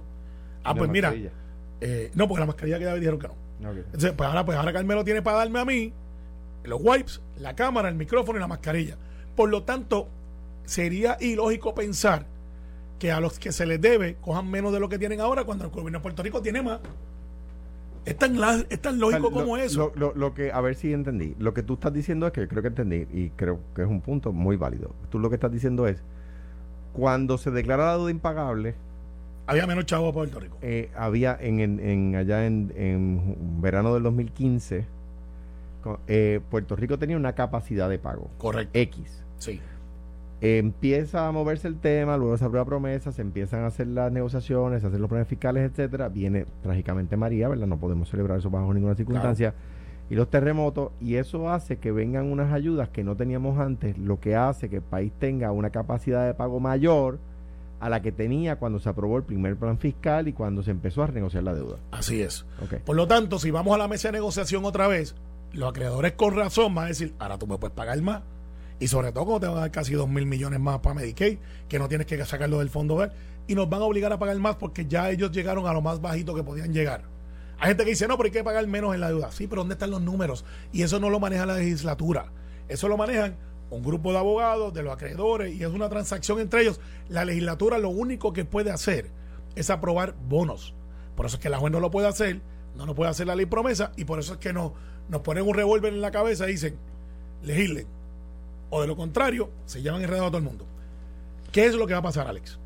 [0.63, 1.13] Ah, pues mira,
[1.81, 3.71] eh, no, porque la mascarilla que ya dijeron que no.
[3.71, 5.93] Entonces, pues ahora, pues ahora Carmelo tiene para darme a mí
[6.63, 8.97] los wipes, la cámara, el micrófono y la mascarilla.
[9.35, 10.09] Por lo tanto,
[10.65, 12.25] sería ilógico pensar
[12.99, 15.65] que a los que se les debe cojan menos de lo que tienen ahora cuando
[15.65, 16.79] el gobierno de Puerto Rico tiene más.
[18.05, 18.38] Es tan,
[18.69, 19.91] es tan lógico O sea, como lo, eso.
[19.95, 21.36] Lo, lo- lo que, a ver si entendí.
[21.39, 23.88] Lo que tú estás diciendo es que yo creo que entendí y creo que es
[23.88, 24.91] un punto muy válido.
[25.10, 26.01] Tú lo que estás diciendo es,
[26.93, 28.75] cuando se declara la deuda impagable,
[29.45, 30.57] Había menos chavos para Puerto Rico.
[30.62, 34.86] eh, había en, en- en- allá en, en verano del 2015,
[35.83, 38.71] co- eh, Puerto Rico tenía una capacidad de pago Correcto.
[38.79, 39.23] X.
[39.38, 39.60] Sí.
[40.41, 44.82] Empieza a moverse el tema, luego se aprueba promesa, se empiezan a hacer las negociaciones,
[44.82, 46.10] se hacen los planes fiscales, etcétera.
[46.10, 47.67] Viene trágicamente María, ¿verdad?
[47.67, 49.54] No podemos celebrar eso bajo ninguna circunstancia.
[50.10, 54.19] Y los terremotos, y eso hace que vengan unas ayudas que no teníamos antes, lo
[54.19, 57.19] que hace que el país tenga una capacidad de pago mayor
[57.80, 61.04] a la que tenía cuando se aprobó el primer plan fiscal y cuando se empezó
[61.04, 61.78] a renegociar la deuda.
[61.91, 62.45] Así es.
[62.86, 65.15] Por lo tanto, si vamos a la mesa de negociación otra vez,
[65.52, 68.23] los acreedores con razón van a decir, ahora tú me puedes pagar más.
[68.79, 71.39] Y sobre todo cuando te van a dar casi 2 mil millones más para Medicaid,
[71.67, 73.15] que no tienes que sacarlo del fondo verde.
[73.47, 76.01] Y nos van a obligar a pagar más porque ya ellos llegaron a lo más
[76.01, 77.03] bajito que podían llegar.
[77.59, 79.31] Hay gente que dice, no, pero hay que pagar menos en la deuda.
[79.31, 80.45] Sí, pero ¿dónde están los números?
[80.71, 82.31] Y eso no lo maneja la legislatura.
[82.67, 83.35] Eso lo manejan
[83.69, 86.79] un grupo de abogados, de los acreedores, y es una transacción entre ellos.
[87.09, 89.09] La legislatura lo único que puede hacer
[89.55, 90.73] es aprobar bonos.
[91.15, 92.41] Por eso es que la juez no lo puede hacer,
[92.75, 94.73] no lo puede hacer la ley promesa, y por eso es que no,
[95.09, 96.77] nos ponen un revólver en la cabeza y dicen,
[97.43, 97.87] legislen.
[98.69, 100.65] O de lo contrario, se llevan enredado a todo el mundo.
[101.51, 102.60] ¿Qué es lo que va a pasar, Alex?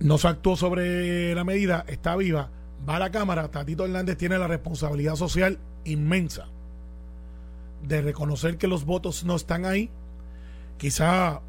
[0.00, 2.50] No se actuó sobre la medida, está viva,
[2.88, 6.46] va a la Cámara, Tatito Hernández tiene la responsabilidad social inmensa
[7.82, 9.90] de reconocer que los votos no están ahí,
[10.76, 11.40] quizá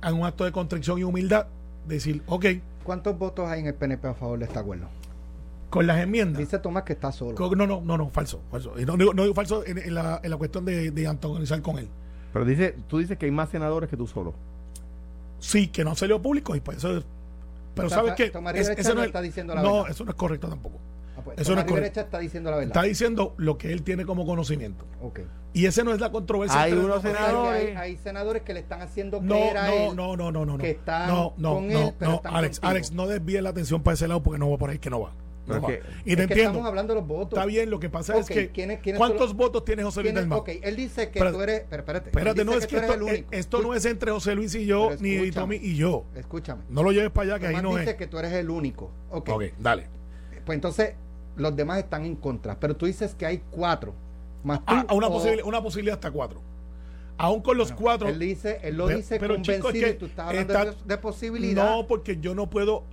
[0.00, 1.46] hagan un acto de contrición y humildad,
[1.86, 2.46] decir, ok,
[2.84, 4.88] ¿Cuántos votos hay en el PNP a favor de este acuerdo?
[5.72, 6.38] Con las enmiendas.
[6.38, 7.34] Dice Tomás que está solo.
[7.56, 8.40] No, no, no, no, falso.
[8.50, 8.74] falso.
[8.78, 11.60] Y no, digo- no digo falso en, en la, en la cuestión de, de antagonizar
[11.62, 11.88] con él.
[12.32, 14.34] Pero dice, tú dices que hay más senadores que tú solo.
[15.38, 17.04] Sí, que no salió público y pues eso es-
[17.74, 19.90] Pero O sea, ¿sabes Es- Rivera eso no es- está diciendo la no, verdad.
[19.90, 20.76] eso no es correcto tampoco.
[21.16, 22.00] Ah, pues, eso no es correcto.
[22.00, 22.68] Está diciendo la verdad.
[22.76, 24.84] Está diciendo lo que él tiene como conocimiento.
[25.02, 25.20] Ok.
[25.54, 26.60] Y ese no es la controversia.
[26.62, 29.74] Hay entre- unos que senadores- hay, hay senadores que le están haciendo No, creer a
[29.74, 30.58] él no, no, no, no, no.
[30.58, 32.70] que están no, no, con no, él, pero no, están Alex, contigo.
[32.70, 35.00] Alex, no desvíe la atención para ese lado porque no va por ahí que no
[35.00, 35.12] va.
[35.46, 36.34] No y te Es entiendo.
[36.34, 37.36] estamos hablando de los votos.
[37.38, 40.00] Está bien, lo que pasa es que ¿quiénes- quiénes son ¿cuántos los- votos tiene José
[40.02, 40.28] Luis ¿Quién es?
[40.30, 40.38] Dalmau?
[40.40, 41.64] Ok, él dice que tú eres.
[41.68, 42.10] Pero espérate.
[42.10, 45.30] Espérate, no es que esto, el esto no es entre José Luis y yo, ni.
[45.32, 46.04] Tommy y yo.
[46.14, 46.62] Escúchame.
[46.68, 47.96] No lo lleves para allá, que ahí no dice es.
[47.96, 48.90] que tú eres el único.
[49.10, 49.28] Ok.
[49.30, 49.88] Ok, dale.
[50.46, 50.94] Pues entonces,
[51.36, 52.58] los demás están en contra.
[52.60, 53.94] Pero tú dices que hay cuatro.
[54.44, 54.64] Más tú.
[54.68, 56.40] Ah, una, o- posibil- una posibilidad hasta cuatro.
[57.18, 58.08] Aún con los cuatro.
[58.08, 60.52] Él dice, él lo Pero- dice pero, convencido chico, es que y tú estás hablando
[60.52, 61.64] está- de, de posibilidad.
[61.70, 62.84] No, porque yo no puedo,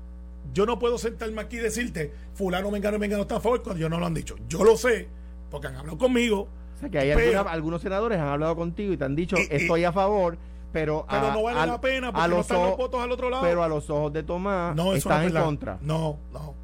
[0.53, 3.89] yo no puedo sentarme aquí y decirte, fulano, mengano, mengano está a favor cuando ellos
[3.89, 4.35] no lo han dicho.
[4.47, 5.07] Yo lo sé,
[5.49, 8.93] porque han hablado conmigo, O sea, que hay Pero- alguna- algunos senadores han hablado contigo
[8.93, 10.37] y te han dicho, Y- y- estoy a favor,
[10.71, 12.77] pero, pero a, no vale a- la pena a porque no los están los ojos-
[12.77, 13.43] votos al otro lado.
[13.43, 15.77] pero a los ojos de Tomás no, eso están no es en contra.
[15.81, 16.55] No, no.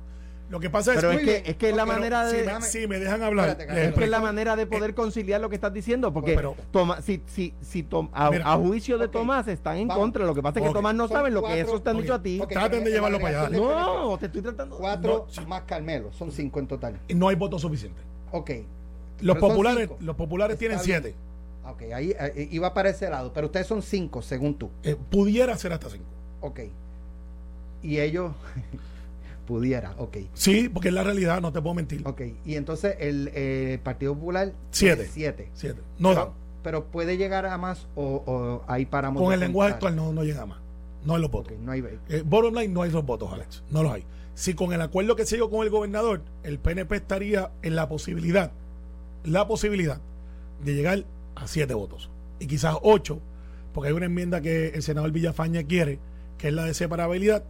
[0.47, 1.43] Lo que pasa es Pero que es que, bien.
[1.47, 2.45] es que es la manera si, de...
[2.45, 5.41] me, si me dejan hablar, Espérate, Es que es la manera de poder Eh, conciliar
[5.41, 8.99] lo que estás diciendo, porque pero- Toma- si, si, si Tom- a, Mira, a juicio
[8.99, 10.03] de Tomás están en vamos.
[10.03, 10.71] contra, lo que pasa es que.
[10.71, 12.39] Tomás no sabe lo que esos te han dicho a ti.
[12.47, 13.58] Traten de llevarlo para allá.
[13.58, 14.77] No, te estoy tratando...
[14.77, 16.13] Cuatro No, más Carmelo.
[16.13, 16.99] Son cinco en total.
[17.10, 18.03] no hay votos suficientes.
[18.31, 18.51] Ok.
[19.21, 21.01] Los populares, los populares Está tienen bien.
[21.01, 21.15] siete.
[21.67, 23.31] Ok, ahí eh, iba para ese lado.
[23.34, 24.69] Pero ustedes son cinco, según tú.
[24.84, 26.05] Eh, pudiera ser hasta cinco.
[26.41, 26.60] Ok.
[27.81, 28.31] Y ellos.
[29.45, 30.17] pudiera, ok.
[30.34, 32.01] Sí, porque es la realidad, no te puedo mentir.
[32.05, 32.21] Ok.
[32.45, 34.53] Y entonces el eh, Partido Popular.
[34.71, 35.08] Siete.
[35.12, 35.49] Siete.
[35.53, 35.81] Siete.
[35.99, 39.21] No pero, pero puede llegar a más o, o ahí paramos.
[39.21, 40.60] Con el lenguaje actual no, no llega más.
[41.05, 41.53] No hay los votos.
[41.63, 41.84] No hay.
[42.10, 43.63] Eh, bottom line, no hay los votos, Alex.
[43.69, 44.03] No los hay.
[44.34, 47.88] Si con el acuerdo que se llegó con el gobernador, el PNP estaría en la
[47.88, 48.51] posibilidad,
[49.23, 50.01] la posibilidad
[50.63, 51.05] de llegar
[51.36, 52.10] a siete votos.
[52.39, 53.21] Y quizás ocho,
[53.73, 55.99] porque hay una enmienda que el senador Villafaña quiere,
[56.38, 57.45] que es la de separabilidad,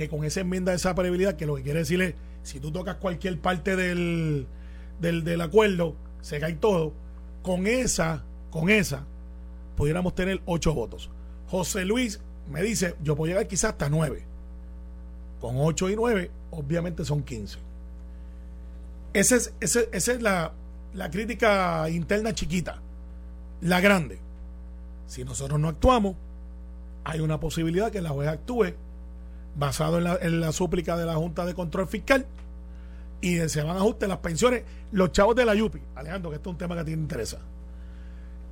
[0.00, 2.96] que con esa enmienda de separabilidad, que lo que quiere decir es, si tú tocas
[2.96, 4.46] cualquier parte del,
[4.98, 6.94] del, del acuerdo, se cae todo,
[7.42, 9.04] con esa, con esa,
[9.76, 11.10] pudiéramos tener ocho votos.
[11.48, 12.18] José Luis
[12.50, 14.24] me dice, yo puedo llegar quizás hasta nueve.
[15.38, 17.58] Con ocho y nueve, obviamente son 15.
[19.12, 20.54] Esa es, esa es la,
[20.94, 22.80] la crítica interna chiquita.
[23.60, 24.18] La grande.
[25.06, 26.16] Si nosotros no actuamos,
[27.04, 28.72] hay una posibilidad que la juez actúe
[29.60, 32.26] basado en la, en la súplica de la Junta de Control Fiscal
[33.20, 35.80] y se van a ajustes las pensiones, los chavos de la YUPI.
[35.94, 37.38] Alejandro, que esto es un tema que a ti te interesa.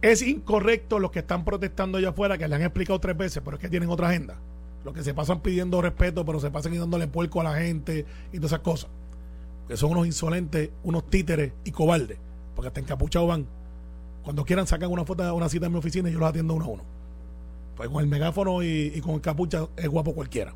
[0.02, 3.56] Es incorrecto los que están protestando allá afuera, que le han explicado tres veces, pero
[3.56, 4.36] es que tienen otra agenda.
[4.84, 8.36] Los que se pasan pidiendo respeto, pero se pasan dándole puerco a la gente y
[8.36, 8.90] todas esas cosas.
[9.66, 12.18] Que son unos insolentes, unos títeres y cobardes.
[12.54, 13.46] Porque hasta encapuchados van.
[14.22, 16.66] Cuando quieran sacan una foto, una cita en mi oficina y yo los atiendo uno
[16.66, 16.84] a uno.
[17.76, 20.52] Pues con el megáfono y, y con el capucha es guapo cualquiera.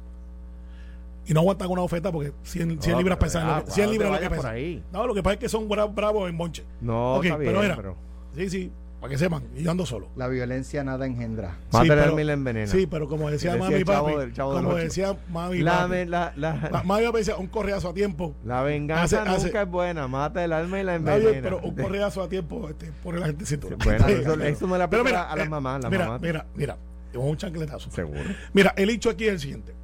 [1.26, 3.46] Y no aguantan una oferta porque 100, 100 No, libras pesan.
[3.46, 4.82] ya, lo que- 100 no te libras lo que por ahí.
[4.92, 6.64] No, lo que pasa es que son bra- bravos en bonche.
[6.80, 7.76] No, Ok, está bien, pero era.
[7.76, 7.96] pero...
[8.34, 9.42] Sí, sí, para que sepan.
[9.56, 10.08] Y yo ando solo.
[10.16, 11.58] La violencia nada engendra.
[11.72, 12.66] Mata Sí, el pero- alma y la envenena.
[12.66, 16.06] Sí, pero como decía, Decía mami el papi, del- como decía mami La, papi, me-
[16.06, 18.34] la, la, ma- mami papi decía un correazo a tiempo.
[18.44, 20.08] la venganza Hace- hace- nunca es buena.
[20.08, 21.30] Mata el alma y la envenena.
[21.30, 23.76] bien, pero un correazo a tiempo este, pone la gente cintura.
[23.84, 25.82] Bueno, eso, eso no le Pero aplica a las eh, mamás.
[25.82, 26.76] Las mira, mamás mira, mira,
[27.12, 27.90] es un chancletazo.
[27.92, 28.18] Seguro.
[28.52, 29.74] Mira, el hecho aquí es el siguiente.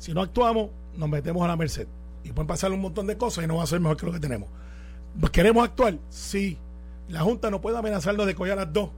[0.00, 1.86] Si no actuamos, nos metemos a la merced.
[2.24, 4.12] Y pueden pasar un montón de cosas y no va a ser mejor que lo
[4.12, 4.48] que tenemos.
[5.30, 5.98] ¿Queremos actuar?
[6.08, 6.58] Sí.
[7.08, 8.90] La Junta no puede amenazarnos de a las dos.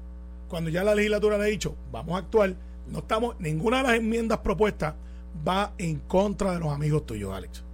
[0.48, 2.54] Cuando ya la legislatura le ha dicho, vamos a actuar,
[2.88, 4.94] no estamos, ninguna de las enmiendas propuestas
[5.46, 7.64] va en contra de los amigos tuyos, Alex.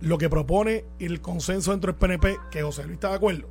[0.00, 3.48] Lo que propone el consenso dentro del PNP, que José Luis está de acuerdo,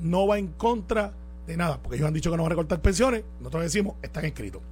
[0.00, 1.12] no va en contra
[1.46, 4.24] de nada, porque ellos han dicho que no van a recortar pensiones, nosotros decimos, están
[4.24, 4.62] escritos.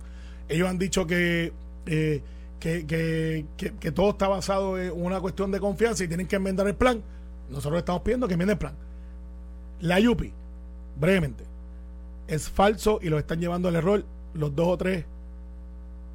[0.49, 1.53] Ellos han dicho que,
[1.86, 2.22] eh,
[2.61, 3.46] que, que,
[3.80, 7.02] que- todo está basado en una cuestión de confianza y tienen que enmendar el plan.
[7.50, 8.74] Nosotros estamos pidiendo que enmienden el plan.
[9.80, 10.32] La YUPI,
[10.98, 11.44] brevemente,
[12.26, 15.05] es falso y lo están llevando al error los dos o tres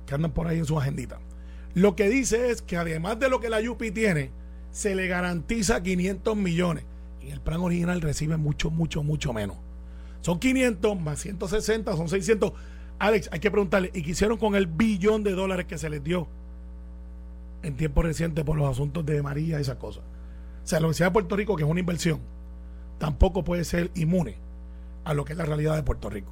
[0.07, 1.19] que andan por ahí en su agendita.
[1.75, 4.31] Lo que dice es que además de lo que la YUPI tiene,
[4.71, 6.83] se le garantiza 500 millones.
[7.21, 9.57] En el plan original recibe mucho, mucho, mucho menos.
[10.21, 12.53] Son 500 más 160, son 600.
[12.99, 16.03] Alex, hay que preguntarle, ¿y qué hicieron con el billón de dólares que se les
[16.03, 16.27] dio
[17.63, 20.03] en tiempo reciente por los asuntos de María y esas cosas?
[20.63, 22.19] O sea, la Universidad de Puerto Rico, que es una inversión,
[22.97, 24.35] tampoco puede ser inmune
[25.05, 26.31] a lo que es la realidad de Puerto Rico.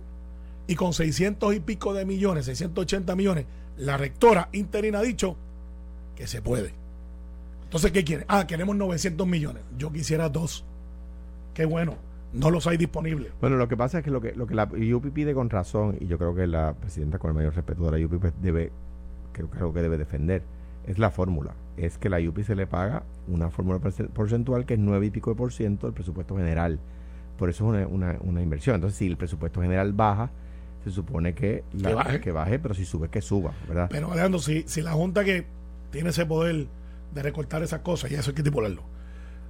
[0.67, 3.45] Y con 600 y pico de millones, 680 millones,
[3.77, 5.37] la rectora interina ha dicho
[6.15, 6.73] que se puede.
[7.63, 8.25] Entonces, ¿qué quiere?
[8.27, 9.63] Ah, queremos 900 millones.
[9.77, 10.65] Yo quisiera dos.
[11.53, 11.95] Qué bueno.
[12.33, 13.31] No los hay disponibles.
[13.39, 15.97] Bueno, lo que pasa es que lo que, lo que la UPI pide con razón,
[15.99, 18.71] y yo creo que la presidenta con el mayor respeto de la UPI debe,
[19.31, 20.43] creo, creo que debe defender,
[20.85, 21.53] es la fórmula.
[21.77, 25.09] Es que la UPI se le paga una fórmula porce- porcentual que es nueve y
[25.09, 26.79] pico de por ciento del presupuesto general.
[27.37, 28.75] Por eso es una, una, una inversión.
[28.75, 30.29] Entonces, si el presupuesto general baja,
[30.83, 32.21] se supone que, la- Que baje.
[32.21, 33.87] que baje, pero si sube, que suba, ¿verdad?
[33.89, 35.45] Pero Alejandro, si, si la Junta que
[35.91, 36.67] tiene ese poder
[37.13, 38.81] de recortar esas cosas, y eso hay que estipularlo,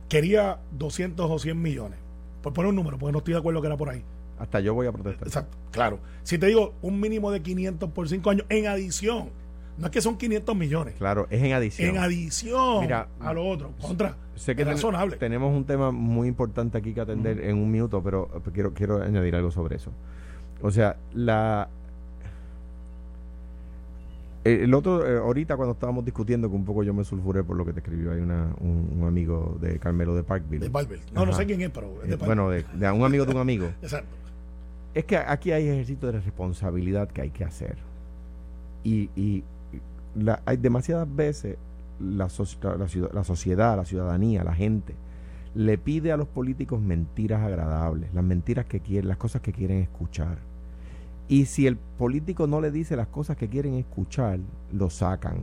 [0.09, 1.99] quería 200 o 100 millones,
[2.42, 4.04] por poner un número, porque no estoy de acuerdo que era por ahí.
[4.40, 5.28] Hasta yo voy a protestar.
[5.28, 6.00] Exacto, claro.
[6.24, 9.30] Si te digo un mínimo de 500 por 5 años, en adición,
[9.78, 11.90] no es que son 500 millones, Claro, es en adición.
[11.90, 15.18] en adición Mira, a lo otro, contra, Sé que es ten- razonable.
[15.18, 19.36] tenemos un tema muy importante aquí que atender en un minuto, pero quiero, quiero añadir
[19.36, 19.92] algo sobre eso.
[20.62, 21.70] O sea, la
[24.64, 27.66] el otro, eh, ahorita cuando estábamos discutiendo, que un poco yo me sulfuré por lo
[27.66, 30.60] que te escribió ahí una, un, un amigo de Carmelo de Parkville.
[30.64, 31.00] de Barber.
[31.14, 32.26] No, no sé quién es, pero es Eh, de Barber.
[32.28, 33.68] bueno, de, de un amigo de un amigo.
[33.82, 34.16] Exacto.
[34.93, 37.78] Es que aquí hay ejercicio de responsabilidad que hay que hacer.
[38.84, 39.43] Y, y
[40.16, 41.58] la- hay demasiadas veces
[42.00, 44.93] la, soci- la ciudad- la sociedad, la ciudadanía, la gente,
[45.56, 49.80] le pide a los políticos mentiras agradables, las mentiras que quieren, las cosas que quieren
[49.80, 50.38] escuchar.
[51.30, 54.39] Y si el político no le dice las cosas que quieren escuchar,
[54.71, 55.39] lo sacan.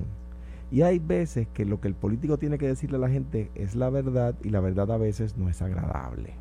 [0.71, 3.75] Y hay veces que lo que el político tiene que decirle a la gente es
[3.75, 6.33] la verdad y la verdad a veces no es agradable.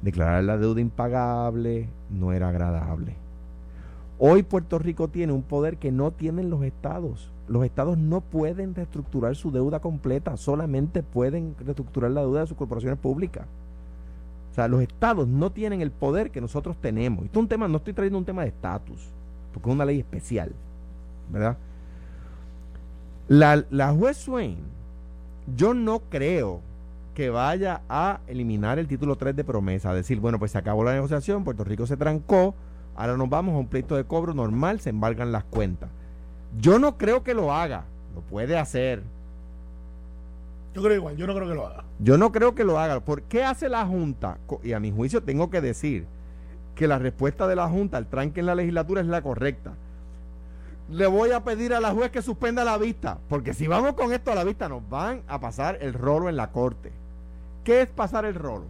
[0.00, 3.16] Declarar la deuda impagable no era agradable.
[4.20, 7.30] Hoy Puerto Rico tiene un poder que no tienen los estados.
[7.48, 12.56] Los estados no pueden reestructurar su deuda completa, solamente pueden reestructurar la deuda de sus
[12.56, 13.46] corporaciones públicas.
[14.66, 17.24] Los estados no tienen el poder que nosotros tenemos.
[17.24, 19.08] Esto es un tema, no estoy trayendo un tema de estatus,
[19.52, 20.52] porque es una ley especial,
[21.30, 21.56] ¿verdad?
[23.28, 24.56] La, la juez Swain,
[25.54, 26.60] yo no creo
[27.14, 30.94] que vaya a eliminar el título 3 de promesa, decir, bueno, pues se acabó la
[30.94, 32.54] negociación, Puerto Rico se trancó,
[32.96, 35.90] ahora nos vamos a un pleito de cobro normal, se embargan las cuentas.
[36.58, 37.84] Yo no creo que lo haga,
[38.14, 39.02] lo puede hacer.
[40.74, 41.84] Yo creo igual, yo no creo que lo haga.
[41.98, 43.00] Yo no creo que lo haga.
[43.00, 44.38] ¿Por qué hace la Junta?
[44.62, 46.06] Y a mi juicio tengo que decir
[46.74, 49.72] que la respuesta de la Junta al tranque en la legislatura es la correcta.
[50.90, 54.12] Le voy a pedir a la juez que suspenda la vista, porque si vamos con
[54.12, 56.92] esto a la vista nos van a pasar el rolo en la corte.
[57.64, 58.64] ¿Qué es pasar el rolo?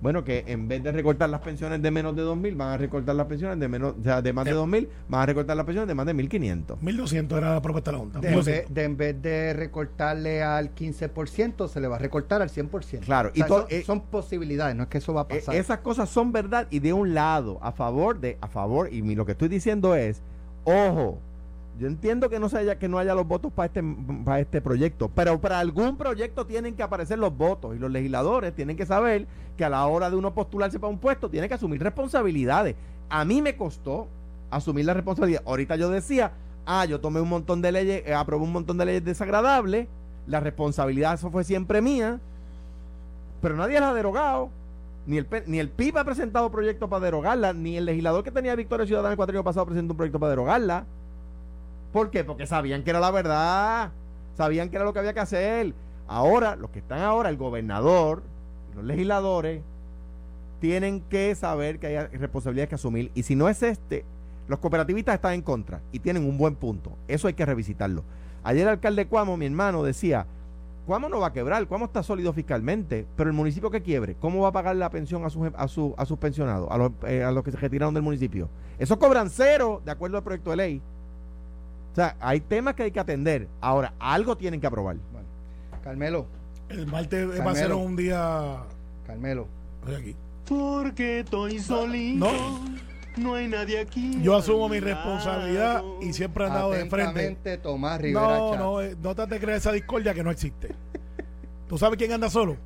[0.00, 3.16] Bueno, que en vez de recortar las pensiones de menos de 2.000, van a recortar
[3.16, 5.88] las pensiones de menos, o sea, de más de 2.000, van a recortar las pensiones
[5.88, 6.76] de más de 1.500.
[6.80, 8.20] 1200 era la propuesta de la Junta.
[8.20, 8.68] De en, 1200.
[8.68, 13.00] vez, de en vez de recortarle al 15%, se le va a recortar al 100%.
[13.00, 15.36] Claro, O sea, y son, eh, son posibilidades, no es que eso va a Eh,
[15.40, 15.54] pasar.
[15.56, 19.16] esas cosas son verdad y de un lado, a favor de, a favor, y mi-
[19.16, 20.22] lo que estoy diciendo es,
[20.64, 21.18] ojo,
[21.78, 23.82] yo entiendo que no se haya, que no haya los votos para este,
[24.24, 28.54] para este proyecto, pero para algún proyecto tienen que aparecer los votos y los legisladores
[28.54, 29.26] tienen que saber
[29.56, 32.74] que a la hora de uno postularse para un puesto tiene que asumir responsabilidades.
[33.08, 34.08] A mí me costó
[34.50, 35.42] asumir la responsabilidad.
[35.46, 36.32] Ahorita yo decía,
[36.66, 39.86] ah, yo tomé un montón de leyes, eh, aprobé un montón de leyes desagradables,
[40.26, 42.18] la responsabilidad eso fue siempre mía,
[43.40, 44.50] pero nadie la ha derogado.
[45.06, 48.54] Ni el, ni el PIB ha presentado proyectos para derogarla, ni el legislador que tenía
[48.54, 50.84] Victoria Ciudadana el cuatrienio pasado presentó un proyecto para derogarla.
[51.92, 52.24] ¿Por qué?
[52.24, 53.92] Porque sabían que era la verdad,
[54.36, 55.74] sabían que era lo que había que hacer.
[56.06, 58.22] Ahora, los que están ahora, el gobernador,
[58.74, 59.62] los legisladores,
[60.60, 63.10] tienen que saber que hay responsabilidades que asumir.
[63.14, 64.04] Y si no es este,
[64.48, 66.92] los cooperativistas están en contra y tienen un buen punto.
[67.06, 68.02] Eso hay que revisitarlo.
[68.42, 70.26] Ayer el alcalde Cuamo, mi hermano, decía,
[70.86, 74.40] Cuamo no va a quebrar, Cuamo está sólido fiscalmente, pero el municipio que quiebre, ¿cómo
[74.40, 77.30] va a pagar la pensión a sus, a a sus pensionados, a los, eh, a
[77.30, 78.48] los que se retiraron del municipio?
[78.78, 80.82] Eso cobran cero, de acuerdo al proyecto de ley.
[81.98, 83.48] O sea, hay temas que hay que atender.
[83.60, 84.94] Ahora, algo tienen que aprobar.
[85.12, 85.26] Bueno,
[85.82, 86.26] Carmelo,
[86.68, 87.56] El martes va a Carmelo.
[87.56, 88.58] ser un día.
[89.04, 89.48] Carmelo,
[89.80, 90.16] Estoy aquí.
[90.48, 92.24] Porque estoy solito.
[92.24, 92.78] No.
[93.16, 94.16] No hay nadie aquí.
[94.22, 97.02] Yo asumo mi responsabilidad y siempre he andado de frente.
[97.10, 98.58] atentamente, Tomás Rivera No, Chat.
[98.60, 100.68] no, eh, no te de creer esa discordia que no existe.
[101.68, 102.56] ¿Tú sabes quién anda solo?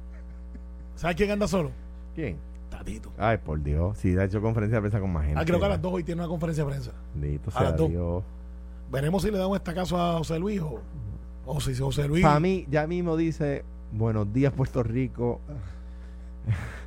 [0.95, 1.71] ¿Sabes quién anda solo?
[2.15, 2.37] ¿Quién?
[2.69, 3.11] Tatito.
[3.17, 3.97] Ay, por Dios.
[3.97, 5.41] Sí, ha hecho conferencia de prensa con más gente.
[5.41, 6.93] Ah, creo que a las dos hoy tiene una conferencia de prensa.
[7.15, 7.89] Bendito a sea las dos.
[7.89, 8.23] Dios.
[8.93, 10.83] Veremos si le damos este caso a José Luis o,
[11.47, 12.23] o si José Luis.
[12.23, 15.41] Para mí, ya mismo dice, buenos días Puerto Rico.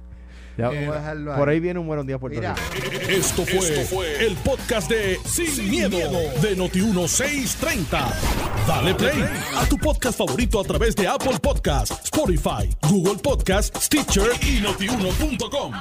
[0.57, 1.55] Ya, Vamos a dejarlo por ahí.
[1.55, 3.09] ahí viene un buenos días Puerto Mira, Rico.
[3.09, 8.13] Esto fue, el podcast de Sin, miedo, de Noti1630.
[8.65, 9.21] Dale play
[9.57, 15.73] a tu podcast favorito a través de Apple Podcasts, Spotify, Google Podcasts, Stitcher y notiuno.com.